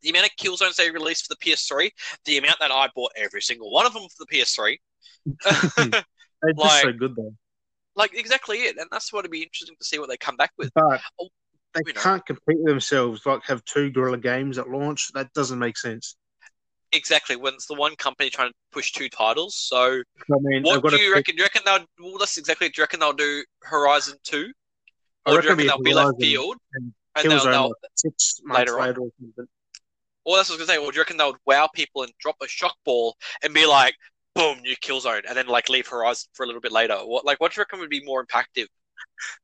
[0.02, 1.90] the amount of Killzones they released for the PS3,
[2.24, 4.76] the amount that I bought every single one of them for the PS3.
[6.42, 7.34] They're just so good though.
[7.96, 10.52] like exactly it, and that's what it'd be interesting to see what they come back
[10.56, 10.70] with.
[10.74, 11.28] But Oh,
[11.74, 13.26] they can't compete themselves.
[13.26, 15.12] Like have two Guerrilla games at launch.
[15.12, 16.16] That doesn't make sense.
[16.92, 19.56] Exactly when it's the one company trying to push two titles.
[19.56, 21.36] So, I mean, what do you pick- reckon?
[21.36, 21.84] Do you reckon they'll?
[21.98, 22.68] Well, that's exactly.
[22.68, 24.52] Do you reckon they'll do Horizon Two,
[25.24, 28.40] I or do you reckon reckon they'll be left field and and they'll, they'll six
[28.44, 29.48] months later later, on.
[30.24, 30.76] or that's what I was gonna say.
[30.76, 33.94] Or do you reckon they'll wow people and drop a shock ball and be like,
[34.34, 36.96] "Boom, new Killzone," and then like leave Horizon for a little bit later?
[36.98, 38.66] What like what do you reckon would be more impactful?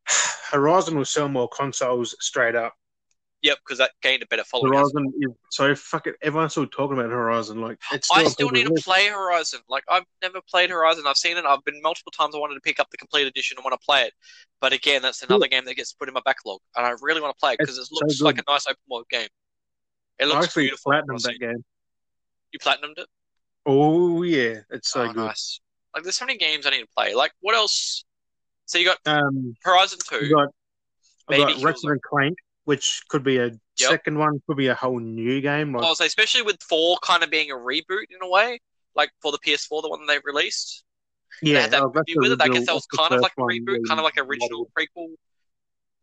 [0.50, 2.74] Horizon will sell more consoles straight up.
[3.42, 4.72] Yep, because that gained a better following.
[4.72, 6.12] Horizon is so fucking.
[6.22, 7.60] Everyone's still talking about Horizon.
[7.60, 9.60] Like it's still I still need to play Horizon.
[9.68, 11.04] Like I've never played Horizon.
[11.08, 11.44] I've seen it.
[11.44, 12.36] I've been multiple times.
[12.36, 14.12] I wanted to pick up the complete edition and want to play it,
[14.60, 17.34] but again, that's another game that gets put in my backlog, and I really want
[17.36, 19.26] to play it because it It's so looks like a nice open world game.
[20.20, 20.34] It list.
[20.34, 20.92] I looks actually beautiful.
[20.92, 21.64] platinumed that game.
[22.52, 23.06] You platinumed it?
[23.66, 25.16] Oh yeah, it's so oh, good.
[25.16, 25.60] nice.
[25.94, 27.14] Like there's so many games I need to play.
[27.14, 28.04] Like what else?
[28.66, 30.24] So you got Um, Horizon Two.
[30.24, 30.48] You got
[31.28, 35.00] Maybe got Ratchet and Clank, which could be a second one, could be a whole
[35.00, 35.74] new game.
[35.74, 38.60] Like I'll say, especially with four kind of being a reboot in a way,
[38.94, 40.84] like for the PS4, the one they've released.
[41.42, 42.40] They yeah, that oh, movie with it.
[42.42, 44.70] I guess that was kind of like a reboot, they kind of like original modeled.
[44.78, 45.08] prequel.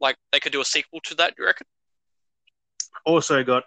[0.01, 1.35] Like they could do a sequel to that.
[1.35, 1.67] Do you reckon?
[3.05, 3.63] Also got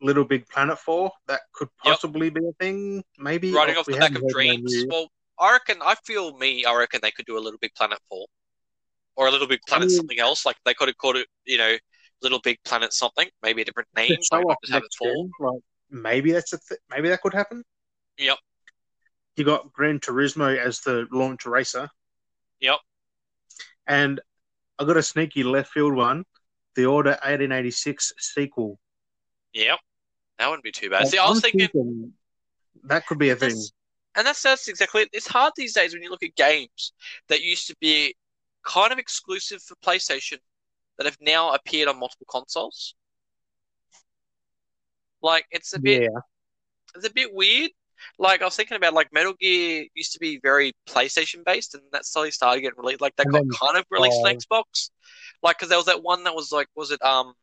[0.00, 1.12] Little Big Planet Four.
[1.28, 1.94] That could Yep.
[1.94, 3.04] possibly be a thing.
[3.18, 4.84] Maybe Riding Oh, off the back of Dreams.
[4.88, 5.78] Well, I reckon.
[5.82, 6.64] I feel me.
[6.64, 8.26] I reckon they could do a Little Big Planet four,
[9.16, 10.44] or a Little Big Planet mean- something else.
[10.44, 11.76] Like they could have called it, you know,
[12.24, 13.28] Little Big Planet something.
[13.42, 14.16] Maybe a different name.
[14.32, 15.28] Show Like have it four.
[15.40, 15.60] like
[15.90, 17.62] maybe that's a th- maybe that could happen.
[18.18, 18.38] Yep.
[19.36, 21.88] You got Gran Turismo as the launch racer.
[22.60, 22.78] Yep.
[23.86, 24.20] And
[24.78, 26.24] I got a sneaky left field one,
[26.74, 28.78] the Order 1886 sequel.
[29.52, 29.78] Yep.
[30.38, 31.06] That wouldn't be too bad.
[31.08, 32.12] See, I was I'm thinking.
[32.84, 33.56] that could be a thing.
[34.16, 35.08] And that's that's exactly it.
[35.12, 36.92] It's hard these days when you look at games
[37.28, 38.14] that used to be
[38.64, 40.38] kind of exclusive for PlayStation
[40.98, 42.94] that have now appeared on multiple consoles.
[45.22, 46.20] Like it's a bit Yeah,
[46.96, 47.70] it's a bit weird.
[48.18, 51.84] Like I was thinking about like Metal Gear used to be very PlayStation based and
[51.92, 53.00] that slowly started getting released.
[53.00, 54.90] Like they And got then, kind of released on uh, Xbox.
[55.42, 57.34] Like because there was that one that was like was it um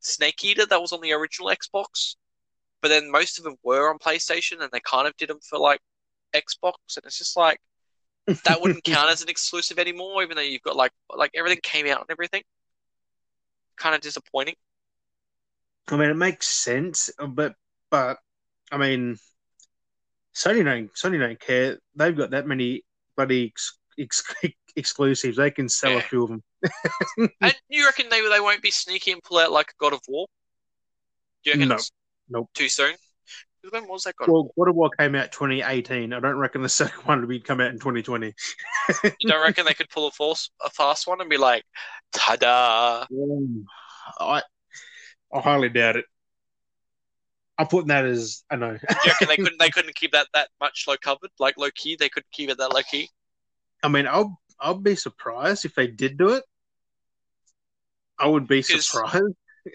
[0.00, 2.16] Snake Eater that was on the original Xbox,
[2.82, 5.58] but then most of them were on PlayStation and they kind of did them for
[5.58, 5.80] like
[6.34, 7.58] Xbox and it's just like
[8.44, 11.86] that wouldn't count as an exclusive anymore, even though you've got like like everything came
[11.86, 12.42] out and everything.
[13.76, 14.54] Kind of disappointing.
[15.88, 17.54] I mean it makes sense, uh, but
[17.90, 18.18] but
[18.70, 19.16] I mean
[20.34, 21.78] Sony don't Sony don't care.
[21.96, 22.84] They've got that many
[23.16, 24.34] bloody ex- ex-
[24.76, 25.36] exclusives.
[25.36, 25.98] They can sell Yeah.
[25.98, 26.42] a few of them.
[27.40, 30.26] And you reckon they they won't be sneaky and pull out like God of War?
[31.44, 31.78] Do you reckon No.
[32.28, 32.50] Nope.
[32.54, 32.94] too soon?
[33.70, 36.12] When was that of Well, God of War came out 2018.
[36.12, 38.34] I don't reckon the second one would be come out in 2020.
[39.04, 41.64] You don't reckon they could pull a force a fast one and be like,
[42.12, 43.66] "Ta-da!" Um,
[44.18, 44.42] I
[45.32, 46.06] I highly doubt it.
[47.56, 48.72] I'm putting that as I know.
[48.72, 51.70] Do you reckon they couldn't they couldn't keep that that much low covered, like low
[51.74, 51.96] key?
[51.98, 53.08] They couldn't keep it that low key.
[53.84, 56.42] I mean, I'll I'll be surprised if they did do it.
[58.18, 59.34] I would be surprised.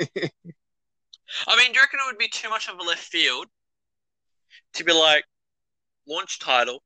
[1.48, 3.48] I mean, do you reckon it would be too much of a left field
[4.74, 5.24] to be like
[6.08, 6.84] launch title,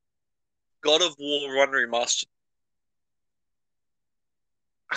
[0.82, 2.26] God of War Run Remastered?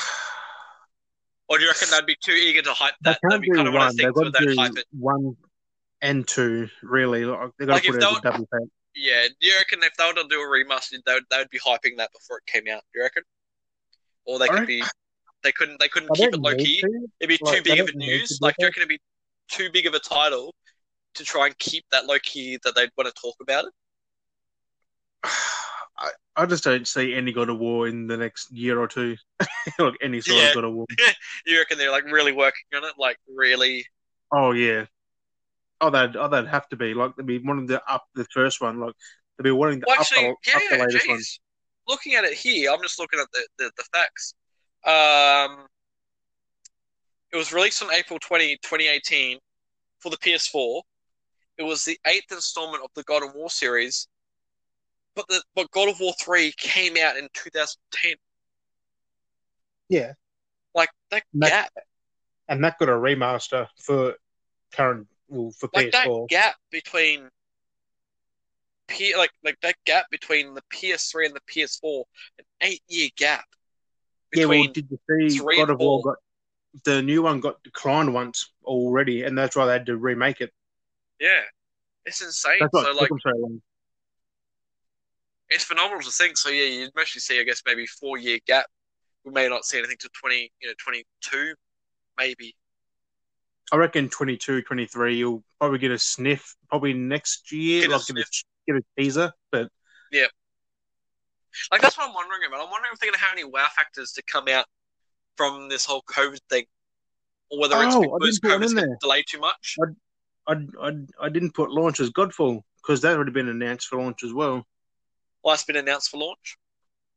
[1.48, 3.20] Or do you reckon they'd be too eager to hype that?
[3.22, 3.98] They'd can't be do kind of one of one.
[3.98, 5.38] They've got to do one
[6.02, 6.68] and two.
[6.82, 8.62] Really, like, they've got Like, to put it as a double pack.
[8.96, 11.50] Yeah, do you reckon if they were to do a remastered, they would, they would
[11.52, 12.82] be hyping that before it came out?
[12.92, 13.24] Do you reckon?
[14.26, 14.84] Or they I could be,
[15.44, 16.82] they couldn't, they couldn't I keep it low key.
[16.82, 17.08] to.
[17.20, 18.40] It'd be Like, too big of a don't need to news.
[18.42, 19.02] Like, do you reckon it'd be
[19.50, 20.56] too big of a title
[21.16, 23.74] to try and keep that low key that they'd want to talk about it?
[25.98, 29.16] I, I just don't see any God of War in the next year or two.
[29.80, 30.50] like any sort Yeah.
[30.50, 30.86] of God of War.
[31.46, 32.94] You reckon they're like really working on it?
[32.98, 33.86] Like really?
[34.32, 34.86] Oh yeah.
[35.82, 38.62] Oh, they'd oh they'd have to be like they'd be wanting to up the first
[38.62, 38.80] one.
[38.80, 38.94] Like
[39.38, 40.84] they'd be wanting to Well, up, actually, the, up the yeah.
[40.84, 41.18] latest one.
[41.20, 41.40] Jeez.
[41.88, 44.34] Looking at it here, I'm just looking at the, the, the facts.
[44.86, 45.68] Um,
[47.32, 49.38] it was released on April 20, 2018
[50.00, 50.82] for the PS4.
[51.58, 54.08] It was the eighth installment of the God of War series,
[55.16, 58.16] but the but God of War three came out in 2010.
[59.88, 60.14] Yeah,
[60.74, 61.84] Like that that- gap,
[62.48, 64.16] and that got a remaster for
[64.72, 66.28] current well for like that PS4.
[66.28, 67.30] gap between
[68.88, 72.04] P like like that gap between the PS3 and the PS4,
[72.40, 73.46] an eight year gap.
[74.34, 76.18] Yeah, well, did you see God of War got
[76.84, 80.52] the new one got declined once already, and that's why they had to remake it.
[81.20, 81.42] Yeah,
[82.06, 82.58] it's insane.
[82.60, 83.10] That's what So like
[85.50, 86.38] it's phenomenal to think.
[86.38, 88.66] So yeah, you'd mostly see I guess maybe four year gap.
[89.24, 91.54] We may not see anything till twenty you know twenty two,
[92.18, 92.56] maybe.
[93.72, 98.06] I reckon 22, 23, you'll probably get a sniff probably next year, Get a like
[98.06, 99.32] get a, get a teaser.
[99.52, 99.70] But
[100.12, 100.28] yeah,
[101.72, 102.62] Like that's what I'm wondering about.
[102.62, 104.66] I'm wondering if they're gonna have any wow factors to come out
[105.36, 106.66] from this whole COVID thing,
[107.50, 109.76] or whether it's Oh, I because didn't put one COVID's been delayed too much.
[109.82, 109.86] I,
[110.48, 110.92] I,
[111.22, 114.34] I didn't put launch as Godfall because that would have been announced for launch as
[114.34, 114.66] well.
[115.44, 116.58] Well, that's been announced for launch.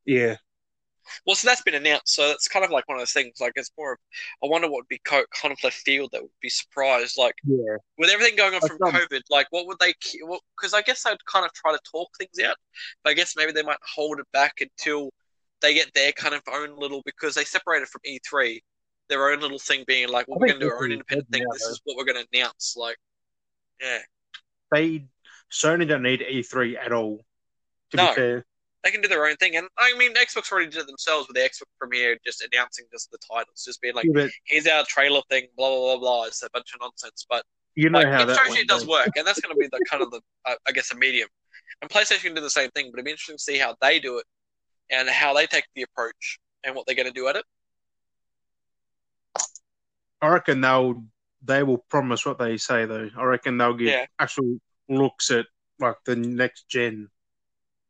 [0.05, 0.37] Yeah,
[1.27, 3.41] Well, so that's been announced, so that's kind of like one of those things.
[3.41, 3.99] Like it's more of,
[4.43, 7.17] I wonder what would be co- kind of left field that would be surprised.
[7.19, 7.77] Like yeah.
[7.99, 8.93] with everything going on That's from dumb.
[8.93, 9.95] COVID, like what would they?
[10.57, 12.57] Because I guess they'd kind of try to talk things out,
[13.05, 15.11] but I guess maybe they might hold it back until
[15.61, 18.61] they get their kind of own little because they separated from E3,
[19.09, 21.43] their own little thing being like, well, we're going to do our own independent thing.
[21.43, 21.71] now, This though.
[21.71, 22.75] is what we're going to announce.
[22.77, 22.97] Like,
[23.81, 23.99] yeah,
[24.71, 25.07] They
[25.51, 27.25] certainly don't need E3 at all.
[27.91, 28.09] To No.
[28.09, 28.47] be fair,
[28.85, 31.37] they can do their own thing, and I mean, Xbox already did it themselves with
[31.37, 34.85] the Xbox premiere, just announcing just the titles, just being like, Yeah, but here's our
[34.85, 36.25] trailer thing, blah blah blah blah.
[36.25, 38.61] It's a bunch of nonsense, but you know like how it that shows you went,
[38.63, 40.93] it does work, and that's going to be the kind of the uh, I guess
[40.93, 41.29] a medium.
[41.81, 43.99] And PlayStation can do the same thing, but it'd be interesting to see how they
[44.01, 44.27] do it
[44.91, 47.45] and how they take the approach and what they're going to do at it.
[50.21, 51.05] I reckon they'll
[51.43, 53.09] they will promise what they say though.
[53.17, 54.07] I reckon they'll give Yeah.
[54.19, 54.59] actual
[54.89, 55.47] looks at
[55.79, 57.09] like the next gen.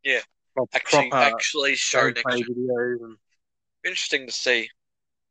[0.04, 0.20] Yeah.
[0.56, 2.42] Like Actually, proper actually show next gen.
[2.44, 3.16] videos and
[3.84, 4.68] Interesting to see.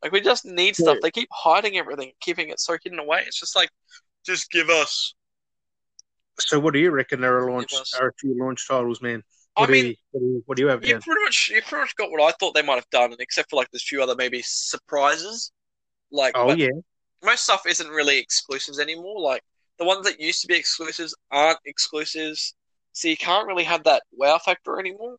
[0.02, 1.00] Like we just need stuff.
[1.02, 3.24] They keep hiding everything, keeping it so hidden away.
[3.26, 3.70] It's just like,
[4.26, 5.14] just give us.
[6.40, 9.24] So what do you reckon there are launch are a few launch titles, man?
[9.56, 11.82] I What do mean, do you, what do you have you pretty much you pretty
[11.82, 14.04] much got what I thought they might have done, except for like there's a few
[14.04, 15.52] other maybe surprises.
[16.12, 16.70] Like, Oh yeah.
[17.24, 19.20] Most stuff isn't really exclusives anymore.
[19.20, 19.44] Like
[19.80, 22.54] the ones that used to be exclusives aren't exclusives,
[22.94, 25.18] so you can't really have that wow factor anymore.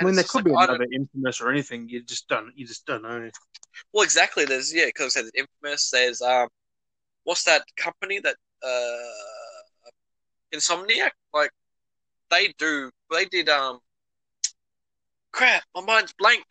[0.00, 1.88] I mean there could like, be another infamous or anything.
[1.88, 3.30] You just don't you just don't know.
[3.92, 4.44] Well, exactly.
[4.44, 5.90] There's yeah, because there's Infamous.
[5.90, 6.48] There's um,
[7.24, 9.90] what's that company that uh,
[10.54, 11.10] Insomniac?
[11.32, 11.50] Like
[12.30, 12.90] they do.
[13.10, 13.80] They did um.
[15.32, 16.44] Crap, my mind's blank.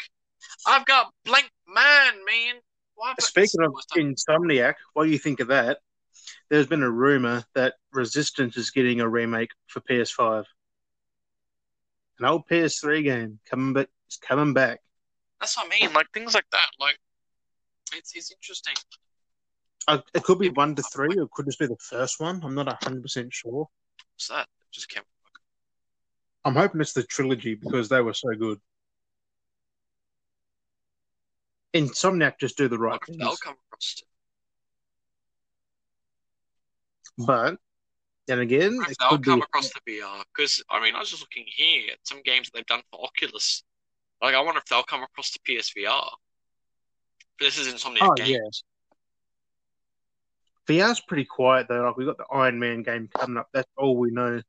[0.65, 2.61] I've got blank mind, man.
[3.19, 3.73] Speaking of?
[3.95, 5.79] Insomniac, what do you think of that?
[6.49, 10.45] There's been a rumor that Resistance is getting a remake for PS5.
[12.19, 13.87] An old PS3 game coming back.
[14.07, 14.79] It's coming back.
[15.39, 15.93] That's what I mean.
[15.93, 16.67] Like things like that.
[16.79, 16.97] Like
[17.95, 18.73] it's it's interesting.
[19.87, 22.41] Uh, it could be one to three, or it could just be the first one.
[22.43, 23.67] I'm not hundred percent sure.
[24.15, 24.41] What's that?
[24.41, 25.03] It just came.
[26.45, 28.59] I'm hoping it's the trilogy because they were so good.
[31.73, 33.95] Insomniac just do the right Like, things, they'll come across.
[33.95, 34.03] To,
[37.17, 37.57] but
[38.27, 39.43] then again, they'll could come be.
[39.43, 40.23] across the VR.
[40.35, 43.03] Because I mean, I was just looking here at some games that they've done for
[43.05, 43.63] Oculus.
[44.21, 46.09] Like, I wonder if they'll come across the PSVR.
[47.37, 48.29] But this is Insomniac Oh, games.
[48.29, 48.39] yeah.
[50.67, 51.81] VR's pretty quiet though.
[51.83, 53.49] Like we got the Iron Man game coming up.
[53.53, 54.33] That's all we know.
[54.33, 54.43] And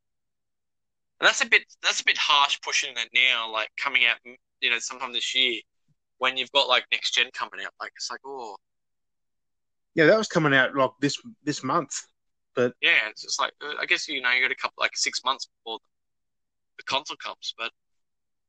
[1.28, 4.16] that's a bit that's a bit harsh pushing it now, like coming out,
[4.60, 5.60] you know, sometime this year
[6.20, 7.72] when you've got like next gen coming out.
[7.80, 8.56] Like it's like, oh,
[9.94, 11.92] Yeah, that was coming out like this this month.
[12.54, 14.96] But yeah, it's just like uh, I guess you know you got a couple like
[14.96, 15.78] six months before
[16.76, 17.54] the console comes.
[17.58, 17.72] But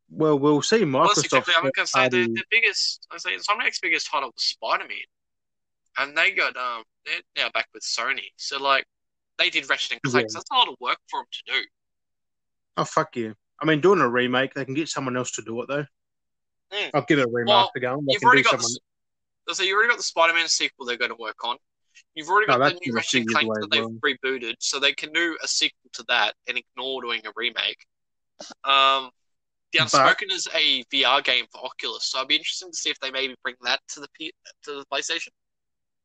[0.09, 0.83] Well, we'll see.
[0.85, 1.23] well, Microsoft.
[1.23, 1.53] exactly.
[1.57, 3.07] I'm gonna say the, the biggest.
[3.11, 4.97] I say Insomniac's biggest title was Spider Man,
[5.97, 8.29] and they got um they're now back with Sony.
[8.37, 8.85] So like
[9.39, 10.25] they did Ratchet and Clank.
[10.25, 10.27] Yeah.
[10.29, 11.67] So that's a lot of work for them to do.
[12.77, 13.35] Oh fuck you!
[13.61, 15.85] I mean, doing a remake, they can get someone else to do it though.
[16.73, 16.91] Mm.
[16.93, 18.05] I'll give it a remaster Well, going.
[18.05, 18.71] They You've already got someone.
[19.47, 21.57] the, so you already got the Spider-Man sequel they're going to work on.
[22.15, 25.47] You've already got the new Ratchet Clank that they've rebooted, so they can do a
[25.47, 27.85] sequel to that and ignore doing a remake.
[28.63, 29.11] Um,
[29.73, 32.89] the But- Unspoken is a VR game for Oculus, so I'd be interested to see
[32.89, 35.29] if they maybe bring that to the P- to the PlayStation.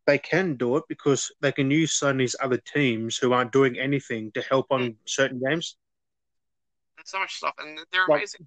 [0.07, 4.31] They can do it because they can use Sony's other teams who aren't doing anything
[4.33, 4.93] to help on Hmm.
[5.07, 5.77] certain games.
[6.99, 8.47] And so much stuff, and they're Like- amazing.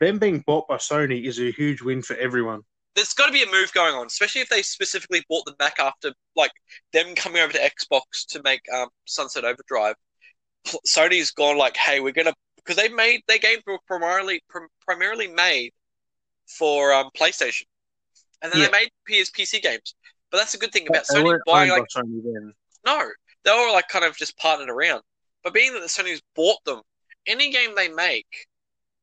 [0.00, 2.62] Them being bought by Sony is a huge win for everyone.
[2.96, 5.78] There's got to be a move going on, especially if they specifically bought them back
[5.78, 6.50] after like
[6.92, 9.94] them coming over to Xbox to make um, Sunset Overdrive.
[10.88, 15.28] Sony's gone like, hey, we're gonna because they made their games were primarily prim- primarily
[15.28, 15.72] made
[16.46, 17.62] for um, PlayStation,
[18.42, 18.66] and then Yeah.
[18.68, 19.94] they made PS PC games.
[20.30, 22.52] But that's a good thing about Sony buying like Sony then.
[22.86, 23.08] no,
[23.44, 25.02] they were like kind of just partnered around.
[25.44, 26.80] But being that the Sony's bought them
[27.26, 28.46] any game they make,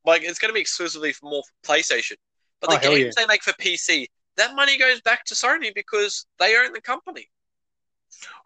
[0.08, 2.16] like it's going to be exclusively for more for PlayStation.
[2.62, 6.26] But the Oh, games they make for PC, that money goes back to Sony because
[6.40, 7.30] they own the company.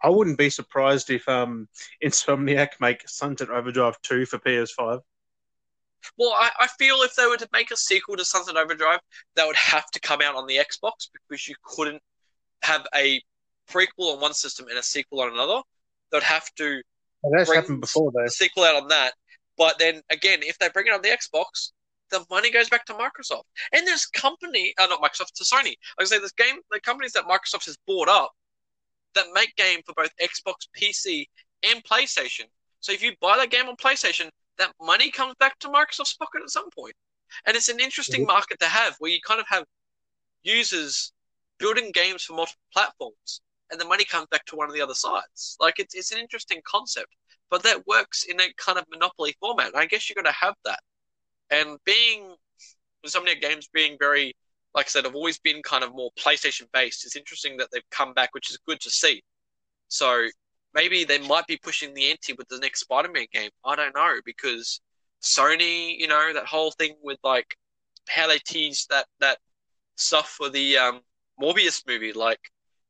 [0.02, 1.68] I wouldn't be surprised if um
[2.04, 5.00] Insomniac make Sunset Overdrive 2 for PS5.
[6.16, 9.00] Well, I, I feel if they were to make a sequel to Sunset Overdrive,
[9.36, 12.02] that would have to come out on the Xbox because you couldn't
[12.62, 13.20] have a
[13.70, 15.62] prequel on one system and a sequel on another.
[16.10, 16.82] They'd have to
[17.22, 18.24] Well, that's happened before though.
[18.24, 19.14] a sequel out on that.
[19.56, 21.72] But then again, if they bring it on the Xbox,
[22.10, 23.44] the money goes back to Microsoft.
[23.72, 25.74] And there's company, uh, not Microsoft, to Sony.
[25.98, 28.32] I was say this game, the companies that Microsoft has bought up
[29.14, 31.28] that make game for both Xbox, PC,
[31.62, 32.46] and PlayStation.
[32.80, 36.42] So if you buy that game on PlayStation, that money comes back to Microsoft's pocket
[36.42, 36.94] at some point.
[37.46, 38.26] And it's an interesting Mhm.
[38.26, 39.64] market to have where you kind of have
[40.42, 41.12] users
[41.58, 43.40] building games for multiple platforms
[43.70, 45.56] and the money comes back to one of the other sides.
[45.60, 47.14] Like it's it's an interesting concept,
[47.52, 49.76] but that works in a kind of monopoly format.
[49.76, 50.80] I guess you got to have that.
[51.50, 52.34] And being
[53.06, 54.34] Insomniac Games being very,
[54.74, 57.04] like I said, have always been kind of more PlayStation based.
[57.04, 59.22] It's interesting that they've come back, which is good to see.
[59.88, 60.28] So
[60.72, 63.50] maybe they might be pushing the ante with the next Spider-Man game.
[63.66, 64.80] I don't know because
[65.22, 67.54] Sony, you know, that whole thing with like
[68.08, 69.36] how they teased that that
[69.96, 71.00] stuff for the um,
[71.38, 72.40] Morbius movie, like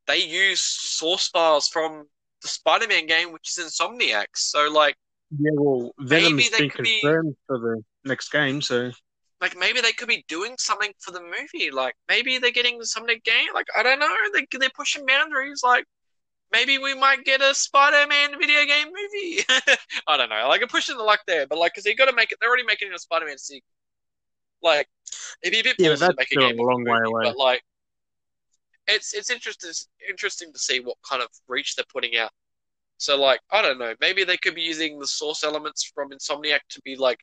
[0.07, 2.07] they use source files from
[2.43, 4.27] the Spider-Man game, which is Insomniac.
[4.35, 4.97] So like,
[5.39, 8.91] Yeah, well, Venom's Maybe they been could be- confirmed for the next game, so
[9.41, 11.71] like maybe they could be doing something for the movie.
[11.71, 13.49] Like maybe they're getting some new game.
[13.55, 14.15] Like I don't know.
[14.35, 15.63] They they're pushing boundaries.
[15.65, 15.85] Like
[16.53, 19.45] maybe we might get a Spider-Man video game movie.
[20.07, 20.47] I don't know.
[20.49, 22.39] Like I'm pushing the luck there, but like because they got to make it.
[22.41, 23.67] They're already making a Spider-Man sequel.
[24.63, 24.89] Like
[25.43, 27.11] it'd be a bit Yeah, ballsy to that's make a still a long way movie,
[27.11, 27.23] away.
[27.25, 27.63] But like
[28.87, 29.71] it's it's interesting
[30.09, 32.31] interesting to see what kind of reach they're putting out.
[32.99, 33.95] So like I don't know.
[34.01, 37.19] Maybe they could be using the source elements from Insomniac to be like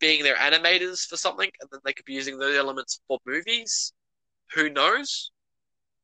[0.00, 3.92] being their animators for something, and then they could be using those elements for movies.
[4.54, 5.30] Who knows?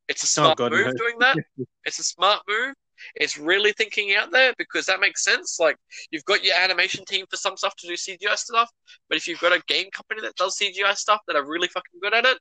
[0.08, 1.36] It's a oh, smart God move doing that.
[1.84, 2.74] It's a smart move.
[3.14, 5.58] It's really thinking out there because that makes sense.
[5.58, 5.76] Like
[6.11, 8.70] you've got your animation team for some stuff to do CGI stuff,
[9.08, 12.00] but if you've got a game company that does CGI stuff that are really fucking
[12.02, 12.38] good at it,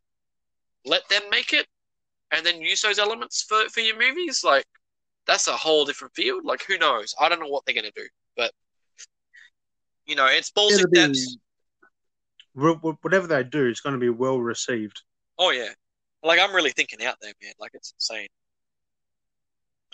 [0.85, 1.67] let them make it,
[2.31, 4.43] and then use those elements for for your movies.
[4.43, 4.65] Like
[5.25, 6.45] that's a whole different field.
[6.45, 7.13] Like who knows?
[7.19, 8.51] I don't know what they're gonna do, but
[10.09, 11.37] you know, it's be- steps.
[12.55, 15.01] wh- wh- whatever they do, it's going to be well received.
[15.37, 15.69] Oh yeah,
[16.23, 17.53] like I'm really thinking out there, man.
[17.59, 18.27] Like it's insane.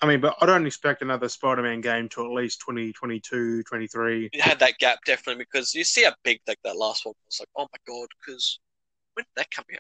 [0.02, 4.30] I mean, but I don't expect another Spider-Man game to at least 2022, 23.
[4.34, 7.40] It had that gap definitely because you see how big like that last one was.
[7.40, 8.60] Like oh my god, because
[9.14, 9.80] when did that come out?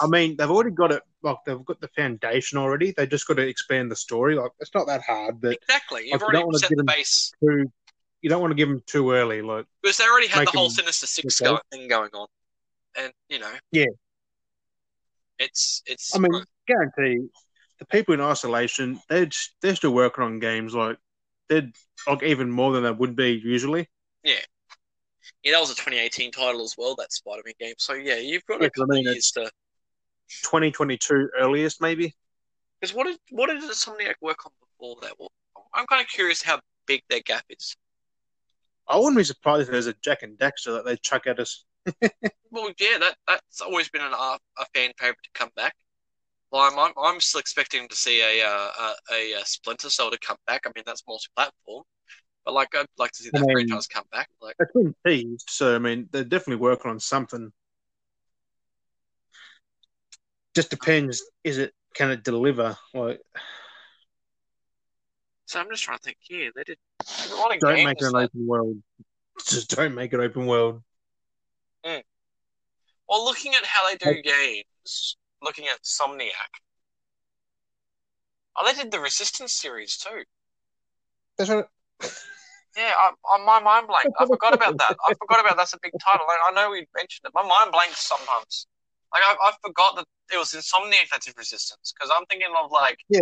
[0.00, 1.02] I mean, they've already got it.
[1.22, 2.92] Like they've got the foundation already.
[2.96, 4.34] They just got to expand the story.
[4.34, 6.02] Like it's not that hard, but Exactly.
[6.08, 7.70] You've you already don't wanna set give the them- base too,
[8.22, 9.42] you don't want to give them too early.
[9.42, 12.26] Like because they already had the whole Sinister Six go- thing going on,
[12.96, 13.84] and you know, Yeah.
[15.38, 16.14] it's it's.
[16.14, 17.28] I mean, guarantee
[17.78, 19.28] the people in isolation, they're
[19.60, 20.74] they're still working on games.
[20.74, 20.98] Like
[21.48, 21.70] they're
[22.06, 23.88] like even more than they would be usually.
[24.22, 24.34] yeah,
[25.42, 26.94] Yeah, that was a 2018 title as well.
[26.96, 27.74] That Spider-Man game.
[27.78, 29.50] So yeah, you've got Yeah, a 'cause I mean, years to.
[30.42, 32.14] 2022 earliest, maybe.
[32.80, 35.12] Because what did what did Insomniac work on before that?
[35.18, 35.30] Well,
[35.74, 37.76] I'm kind of curious how big their gap is.
[38.88, 41.64] I wouldn't be surprised if there's a Jak and Daxter that they chuck at us.
[42.50, 45.74] Well, yeah, that that's always been an, uh, a fan favorite to come back.
[46.52, 50.18] Well, I'm, I'm I'm still expecting to see a uh, a, a Splinter Cell to
[50.18, 50.62] come back.
[50.64, 51.82] I mean, that's multi-platform,
[52.44, 54.28] but like I'd like to see that I mean- franchise come back.
[54.40, 57.52] Like, It's been teased, so I mean they're definitely working on something.
[60.54, 61.22] Just depends.
[61.42, 62.76] Is it can it deliver?
[62.92, 63.20] Like
[65.46, 66.16] so I'm just trying to think.
[66.28, 66.78] Yeah, they did
[67.30, 68.76] a lot of don't make it an open world.
[69.46, 70.82] Just don't make it open world.
[71.84, 72.02] Mm.
[73.08, 76.30] Well, looking at how they do games, looking at Somniac,
[78.56, 80.24] oh, they did the Resistance series too.
[81.36, 81.66] That's Yeah,
[82.76, 84.16] I, I, my mind blanked.
[84.18, 84.96] I forgot about that.
[85.06, 86.26] I forgot about that's a big title.
[86.28, 87.32] I, I know we mentioned it.
[87.34, 88.66] My mind blanks sometimes.
[89.14, 92.70] Like I, I forgot that it was Insomniac that did Resistance because I'm thinking of
[92.72, 93.20] like Yeah.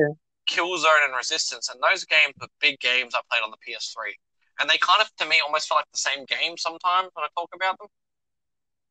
[0.49, 4.13] Killzone and Resistance, and those games were big games I played on the PS3,
[4.59, 7.29] and they kind of to me almost feel like the same game sometimes when I
[7.37, 7.89] talk about them.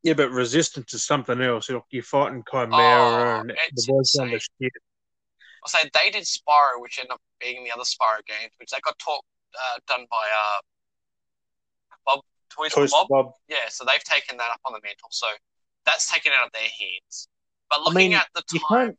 [0.03, 1.69] yeah, but resistance is something else.
[1.69, 4.71] You're, you're fighting Chimera Oh, and it's the boys on the shit.
[5.63, 8.79] I'll say they did Spyro, which ended up being the other Spyro games, which they
[8.83, 9.23] got taught,
[9.55, 10.59] uh, done by uh,
[12.05, 13.07] Bob Toys Toys Bob.
[13.09, 13.31] Bob.
[13.47, 15.09] Yeah, so they've taken that up on the mantle.
[15.11, 15.27] So
[15.85, 17.27] that's taken out of their hands.
[17.69, 18.97] But I looking mean, at the You time, can't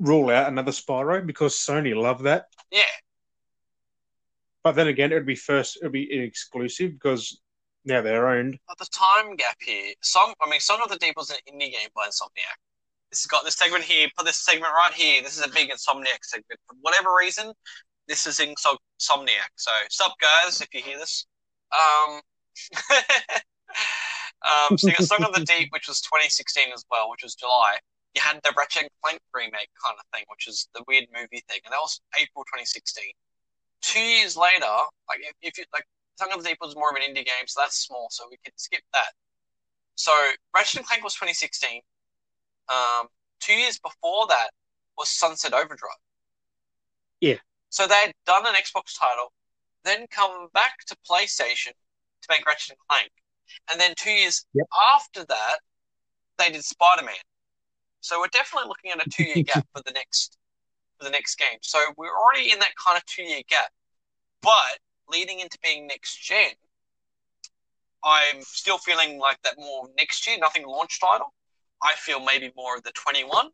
[0.00, 2.46] rule out another Spyro because Sony love that.
[2.70, 2.82] yeah,
[4.62, 5.76] But then again, it would be first.
[5.76, 7.40] It would be exclusive because
[7.84, 8.58] now they're owned.
[8.68, 10.32] But the time gap here, Song.
[10.44, 12.58] I mean, Song of the Deep was an indie game by Insomniac.
[13.10, 14.08] This has got this segment here.
[14.16, 15.22] Put this segment right here.
[15.22, 16.60] This is a big Insomniac segment.
[16.66, 17.52] For whatever reason,
[18.08, 19.50] this is Insomniac.
[19.54, 21.26] So, sup guys, if you hear this.
[21.72, 22.20] Um,
[24.44, 27.34] um, so you got Song of the Deep, which was 2016 as well, which was
[27.34, 27.78] July.
[28.14, 31.44] You had the Ratchet and Clank remake kind of thing, which is the weird movie
[31.48, 33.04] thing, and that was April 2016.
[33.82, 34.72] Two years later,
[35.08, 35.84] like if, if you like,
[36.16, 38.38] Song of the Deep was more of an indie game, so that's small, so we
[38.42, 39.12] can skip that.
[39.96, 40.12] So
[40.54, 41.80] Ratchet and Clank was 2016.
[42.68, 43.08] Um,
[43.40, 44.48] two years before that
[44.96, 46.00] was Sunset Overdrive.
[47.20, 47.36] Yeah.
[47.70, 49.32] So they had done an Xbox title,
[49.84, 53.10] then come back to PlayStation to make Ratchet and Clank,
[53.70, 54.66] and then two years Yep.
[54.94, 55.58] after that,
[56.38, 57.14] they did Spider Man.
[58.00, 60.38] So we're definitely looking at a two year gap for the next
[60.98, 61.58] for the next game.
[61.62, 63.70] So we're already in that kind of two year gap,
[64.42, 64.78] but
[65.08, 66.52] leading into being next gen,
[68.04, 71.32] I'm still feeling like that more next year, nothing launch title.
[71.82, 73.46] I feel maybe more of the 21.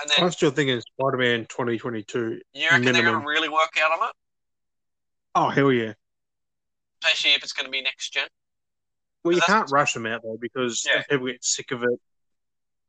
[0.00, 2.40] And then I'm still thinking Spider-Man 2022.
[2.54, 4.14] you reckon they're gonna really work out on it,
[5.34, 5.92] Oh hell yeah!
[7.02, 8.28] Especially if it's going to be next gen.
[9.24, 11.02] Well, you can't rush them out though because Yeah.
[11.08, 12.00] people get sick of it.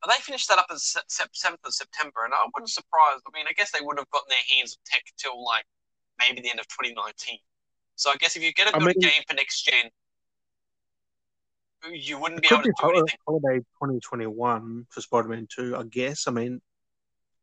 [0.02, 3.20] But they finished that up as se- se- 7th of September, and I wouldn't surprise.
[3.26, 5.64] I mean, I guess they wouldn't have gotten their hands of tech till like
[6.18, 7.38] maybe the end of 2019.
[7.96, 9.90] So I guess if you get a I good mean- game for next gen,
[11.92, 13.18] you wouldn't be able be to do anything.
[13.26, 16.26] holiday 2021 for Spider-Man 2, I guess.
[16.28, 16.60] I mean,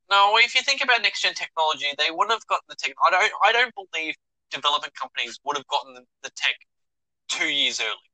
[0.10, 2.94] No, if you think about next gen technology, they wouldn't have gotten the tech.
[3.06, 3.34] I don't.
[3.44, 4.16] I don't believe
[4.52, 6.56] development companies would have gotten the, the tech
[7.30, 8.08] two years early.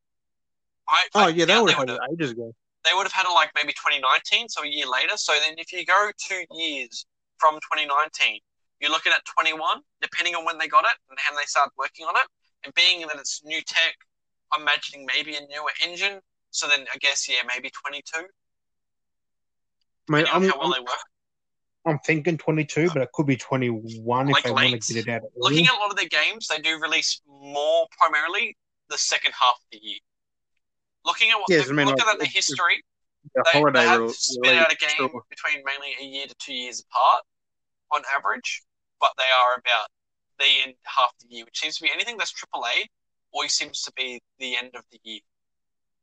[0.89, 2.53] I, oh I yeah, they would have had it ages ago.
[2.83, 5.15] They would have had it like maybe 2019, so a year later.
[5.15, 7.05] So then, if you go two years
[7.37, 8.39] from 2019,
[8.81, 12.05] you're looking at 21, depending on when they got it and how they started working
[12.05, 12.27] on it.
[12.65, 13.95] And being that it's new tech,
[14.53, 16.19] I'm imagining maybe a newer engine.
[16.51, 18.27] So then, I guess yeah, maybe 22.
[20.09, 21.07] I mean, I'm, how well I'm, they work.
[21.85, 25.11] I'm thinking 22, but it could be 21 Like if they want to get it
[25.11, 25.21] out.
[25.21, 25.31] Early.
[25.35, 28.55] looking at a lot of their games, they do release more primarily
[28.89, 29.99] the second half of the year.
[31.05, 32.83] Looking at what Yes, the, I mean, looking like, at the history,
[33.35, 35.21] the they, holiday they have rel- spit out a game sure.
[35.29, 37.23] between mainly a year to two years apart
[37.91, 38.63] on average,
[39.01, 39.87] but they are about
[40.39, 42.87] the end half the year, which seems to be anything that's AAA
[43.33, 45.19] always seems to be the end of the year,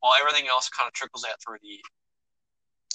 [0.00, 1.80] while everything else kind of trickles out through the year.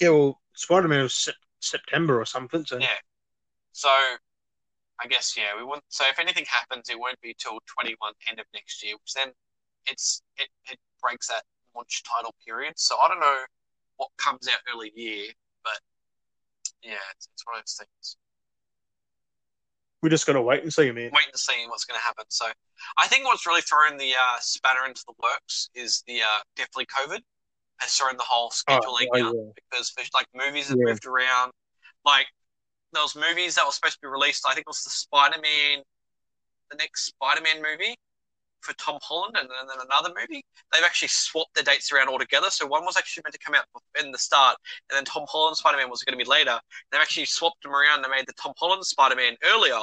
[0.01, 2.65] Yeah, well, Spider-Man was Sep- September or something.
[2.65, 2.97] So Yeah.
[3.71, 5.83] So, I guess yeah, we wouldn't.
[5.89, 9.13] So if anything happens, it won't be till twenty one end of next year, which
[9.13, 9.33] then
[9.87, 11.43] it's it, it breaks that
[11.75, 12.73] launch title period.
[12.77, 13.39] So I don't know
[13.97, 15.27] what comes out early year,
[15.63, 15.79] but
[16.81, 18.17] yeah, it's, it's one of those things.
[20.01, 21.09] We're just to wait and see, man.
[21.11, 22.25] Waiting to see what's going to happen.
[22.29, 22.45] So
[22.97, 26.85] I think what's really thrown the uh, spanner into the works is the uh, definitely
[26.85, 27.21] COVID
[27.77, 29.51] has thrown the whole scheduling oh, out yeah.
[29.55, 30.85] because like movies have Yeah.
[30.85, 31.51] moved around.
[32.05, 32.27] Like
[32.93, 35.83] those movies that were supposed to be released, I think it was the Spider Man,
[36.71, 37.95] the next Spider Man movie
[38.61, 40.43] for Tom Holland, and then, another movie.
[40.73, 42.49] They've actually swapped the dates around altogether.
[42.49, 43.65] So one was actually meant to come out
[44.01, 44.57] in the start,
[44.89, 46.59] and then Tom Holland Spider Man was going to be later.
[46.91, 49.79] They've actually swapped them around They made the Tom Holland Spider Man earlier,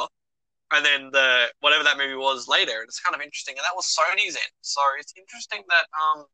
[0.72, 2.80] and then the whatever that movie was later.
[2.80, 4.54] And it's kind of interesting, and that was Sony's end.
[4.62, 6.24] So it's interesting that um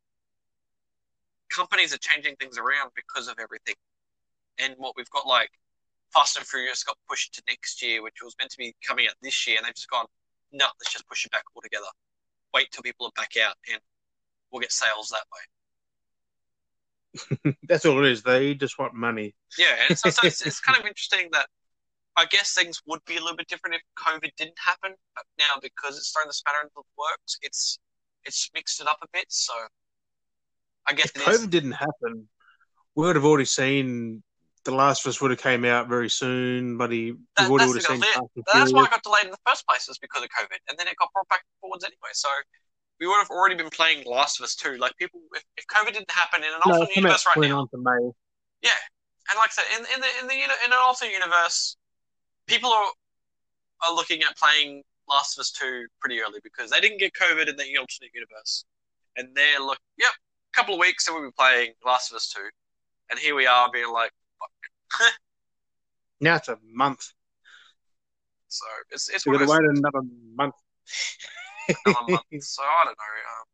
[1.55, 3.75] companies are changing things around because of everything.
[4.59, 5.51] And what we've got like
[6.15, 9.15] Fast and Furious got pushed to next year, which was meant to be coming out
[9.23, 10.07] this year, and they've just gone,
[10.53, 11.87] no, let's just push it back altogether.
[12.55, 13.81] Wait till people are back out, and
[14.51, 15.41] we'll get sales that way.
[17.69, 18.23] That's all it is.
[18.23, 19.35] They just want money.
[19.59, 21.47] Yeah, and so, so it's, it's kind of interesting that
[22.17, 25.55] I guess things would be a little bit different if COVID didn't happen, but now
[25.63, 27.79] because it's thrown the spanner into the works, it's
[28.25, 29.27] it's mixed it up a bit.
[29.29, 29.53] So
[30.89, 31.41] I guess If is.
[31.41, 32.29] COVID didn't happen,
[32.95, 34.23] we would have already seen
[34.65, 37.71] The Last of Us would have came out very soon, but he That- would have
[37.71, 38.01] seen thing.
[38.03, 40.59] Fast and That's why it got delayed in the first place, was because of COVID,
[40.69, 42.11] and then it got brought back forwards anyway.
[42.13, 42.29] So
[43.01, 44.77] we would have already been playing Last of Us too.
[44.77, 47.73] Like people, if, if COVID didn't happen in an No, alternate universe right now, 29th
[47.75, 48.11] of May.
[48.63, 48.71] yeah,
[49.31, 51.77] and like I said, in in the in the in an alternate universe,
[52.47, 52.91] people are
[53.87, 57.49] are looking at playing Last of Us two pretty early because they didn't get COVID
[57.49, 58.65] in the alternate universe,
[59.17, 60.11] and they're look, yep,
[60.59, 62.43] couple of weeks and we'll be playing Last of Us two,
[63.11, 65.13] and here we are being like, fuck.
[66.21, 67.13] Now it's a month.
[68.49, 70.55] so it's it's we're got of to those wait another month.
[71.87, 72.25] another month.
[72.41, 73.15] So I don't know.
[73.31, 73.45] Um,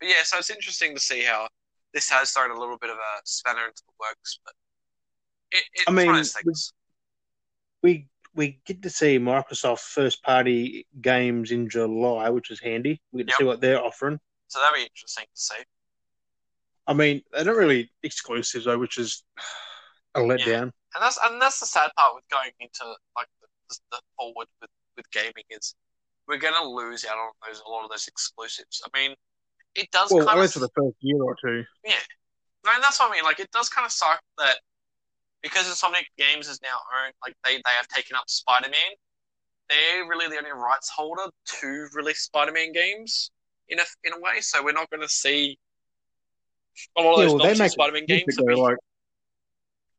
[0.00, 1.48] but yeah, so it's interesting to see how
[1.94, 4.38] this has thrown a little bit of a spanner into the works.
[4.44, 4.52] But
[5.52, 6.72] it, it's I one of mean, those things.
[7.82, 13.00] we we get to see Microsoft first party games in July, which is handy.
[13.12, 13.38] We get to Yep.
[13.38, 14.18] see what they're offering.
[14.48, 15.54] So that'd be interesting to see.
[16.90, 19.22] I mean, they're not really exclusives though, which is
[20.16, 20.62] a letdown.
[20.62, 22.84] And that's and that's the sad part with going into
[23.16, 25.76] like the, the forward with, with gaming is
[26.26, 28.82] we're gonna lose out on those a lot of those exclusives.
[28.84, 29.14] I mean,
[29.76, 31.64] it does Well, kind at of least for the first year or two.
[32.64, 33.22] No, and that's what I mean.
[33.22, 34.56] Like, it does kind of suck that
[35.42, 38.92] because Insomniac Games is now owned, like they, they have taken up Spider Man.
[39.70, 41.30] They're really the only rights holder
[41.60, 43.30] to release Spider Man games
[43.68, 44.40] in a in a way.
[44.40, 45.56] So we're not going to see
[46.96, 48.24] a lot of Yeah, those well, they make Spider Man games.
[48.26, 48.76] Music, that we- though, like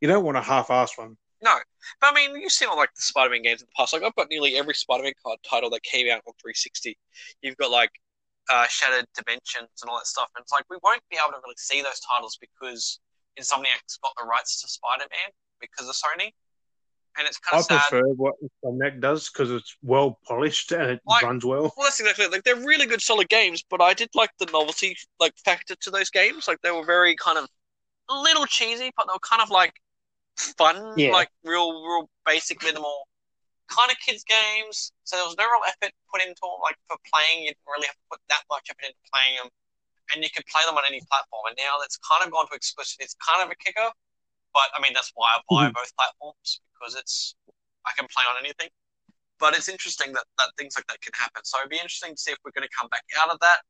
[0.02, 1.18] you don't want a half-assed one.
[1.44, 1.58] No,
[2.00, 3.94] but I mean, you've seen all like the Spider Man games in the past.
[3.94, 6.98] Like I've got nearly every Spider Man card title that came out on 360.
[7.42, 7.92] You've got like
[8.50, 11.42] uh, Shattered Dimensions and all that stuff, and it's like we won't be able to
[11.44, 13.00] really see those titles because
[13.40, 16.32] Insomniac's got the rights to Spider Man because of Sony,
[17.18, 17.82] and it's kind I sad.
[17.90, 21.64] prefer what Insomniac does because it's well polished and it Like- runs well.
[21.76, 22.32] Well, that's exactly it.
[22.32, 23.64] like they're really good, solid games.
[23.70, 26.48] But I did like the novelty like factor to those games.
[26.48, 27.48] Like they were very kind of
[28.10, 29.74] a little cheesy, but they were kind of like
[30.38, 31.12] fun, Yeah.
[31.12, 33.08] like real, real basic, minimal
[33.68, 34.92] kind of kids games.
[35.04, 36.60] So there was no real effort put into them.
[36.64, 39.50] Like for playing, you didn't really have to put that much effort into playing them,
[40.14, 41.44] and you could play them on any platform.
[41.48, 42.98] And now that's kind of gone to exclusive.
[43.00, 43.92] It's kind of a kicker.
[44.54, 45.74] But I mean, that's why I buy Mhm.
[45.74, 47.36] both platforms because it's
[47.86, 48.70] I can play on anything.
[49.40, 51.44] But it's interesting that, that things like that can happen.
[51.44, 53.62] So it'd be interesting to see if we're going to come back out of that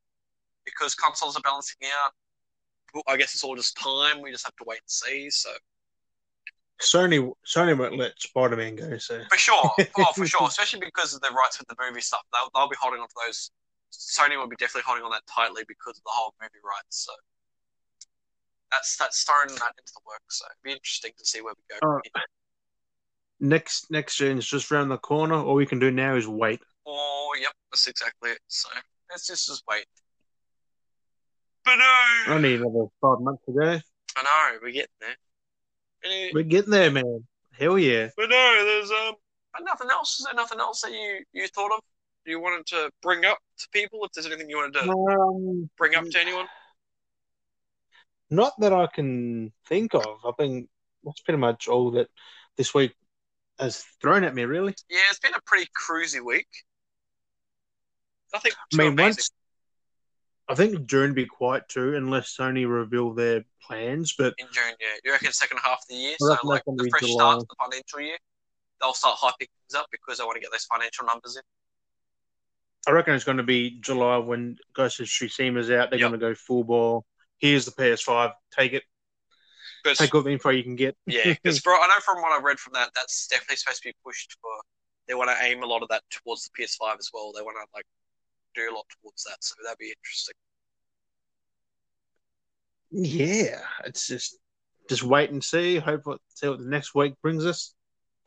[0.64, 2.12] because consoles are balancing out.
[3.08, 4.20] I guess it's all just time.
[4.20, 5.30] We just have to wait and see.
[5.30, 5.50] So
[6.82, 8.98] Sony Sony won't let Spider-Man go.
[8.98, 12.22] So for sure, oh for sure, especially because of the rights with the movie stuff,
[12.32, 13.50] they'll, they'll be holding on to those.
[13.92, 17.06] Sony will be definitely holding on that tightly because of the whole movie rights.
[17.06, 17.12] So
[18.72, 20.38] that's that's throwing that into the works.
[20.38, 22.00] So it'd be interesting to see where we go.
[22.02, 22.22] here.
[23.40, 25.36] next next gen is just around the corner.
[25.36, 26.60] All we can do now is wait.
[26.86, 28.38] Oh, yep, that's exactly it.
[28.48, 28.68] So
[29.10, 29.84] let's just, just wait.
[31.64, 33.80] But no, Only another five months to go.
[34.16, 36.30] I know we're getting there.
[36.34, 37.24] We're getting there, man.
[37.52, 38.08] Hell yeah.
[38.16, 39.14] But no, there's um,
[39.52, 40.18] but nothing else.
[40.18, 41.80] Is there nothing else that you you thought of?
[42.24, 44.04] You wanted to bring up to people?
[44.04, 46.46] If there's anything you wanted to Um, bring up to anyone?
[48.32, 50.18] Not that I can think of.
[50.24, 50.68] I think
[51.04, 52.08] that's pretty much all that
[52.56, 52.94] this week
[53.58, 54.44] has thrown at me.
[54.44, 54.74] Really.
[54.90, 56.48] Yeah, it's been a pretty cruisy week.
[58.32, 59.04] Nothing I mean, amazing.
[59.04, 59.30] once
[60.48, 64.14] I think June will be quiet too, unless Sony reveal their plans.
[64.16, 64.74] But in June.
[64.80, 66.14] Yeah, you reckon second half of the year?
[66.18, 67.12] So like the fresh July.
[67.14, 68.16] start of the financial year,
[68.80, 71.42] they'll start hyping things up because they want to get those financial numbers in.
[72.88, 75.90] I reckon it's going to be July when Ghost of Tsushima's out.
[75.90, 76.10] They're Yep.
[76.10, 77.04] going to go full ball.
[77.42, 78.32] Here's the PS5.
[78.56, 78.84] Take it.
[79.82, 80.96] But Take all the info you can get.
[81.06, 83.94] Yeah, because I know from what I've read from that, that's definitely supposed to be
[84.04, 84.50] pushed for.
[85.08, 87.32] They want to aim a lot of that towards the PS5 as well.
[87.34, 87.84] They want to like
[88.54, 90.34] do a lot towards that, so that'd be interesting.
[92.92, 94.38] Yeah, it's just
[94.88, 95.78] just wait and see.
[95.78, 97.74] Hope what see what the next week brings us.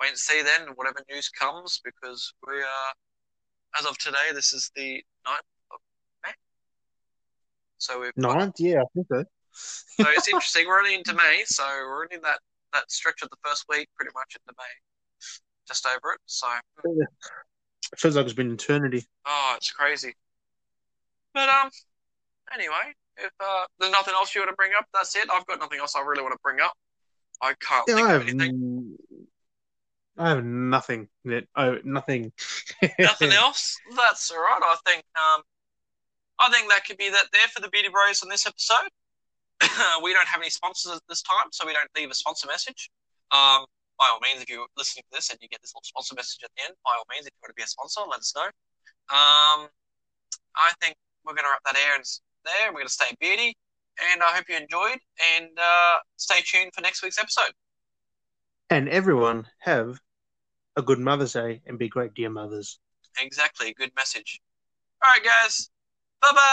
[0.02, 2.94] Wait and see then, whatever news comes, because we are,
[3.80, 5.55] as of today, this is the 9th of May.
[7.78, 9.24] So we've got- Ninth, yeah, I think so.
[9.54, 10.68] so it's interesting.
[10.68, 12.40] We're only into May, so we're only in that
[12.74, 14.64] that stretch of the first week, pretty much into May,
[15.68, 16.20] just over it.
[16.26, 16.48] So
[16.84, 19.06] It feels like it's been eternity.
[19.26, 20.14] Oh, it's crazy.
[21.34, 21.70] But um,
[22.54, 25.30] anyway, if uh, there's nothing else you want to bring up, that's it.
[25.32, 26.74] I've got nothing else I really want to bring up.
[27.42, 28.98] I can't Yeah, think I of have, anything.
[30.18, 31.08] I have nothing.
[31.26, 32.32] That oh, nothing.
[33.00, 33.78] Nothing else.
[33.96, 34.62] That's all right.
[34.64, 35.42] I think um,
[36.40, 38.92] I think that could be that there for the Beardy Bros on this episode.
[40.04, 42.90] we don't have any sponsors at this time, so we don't leave a sponsor message.
[43.32, 43.66] Um,
[43.98, 46.44] by all means, if you're listening to this and you get this little sponsor message
[46.44, 48.34] at the end, by all means, if you want to be a sponsor, let us
[48.36, 48.50] know.
[49.08, 49.70] Um,
[50.56, 52.04] I think we're going to wrap that air and
[52.44, 52.68] there.
[52.70, 53.56] We're going to stay beardy,
[54.12, 55.00] and I hope you enjoyed.
[55.38, 57.54] And uh, stay tuned for next week's episode.
[58.70, 60.00] And everyone have
[60.76, 62.80] a good Mother's Day and be great, dear mothers.
[63.22, 64.42] Exactly, good message.
[65.04, 65.70] All right, guys.
[66.20, 66.46] 拜拜。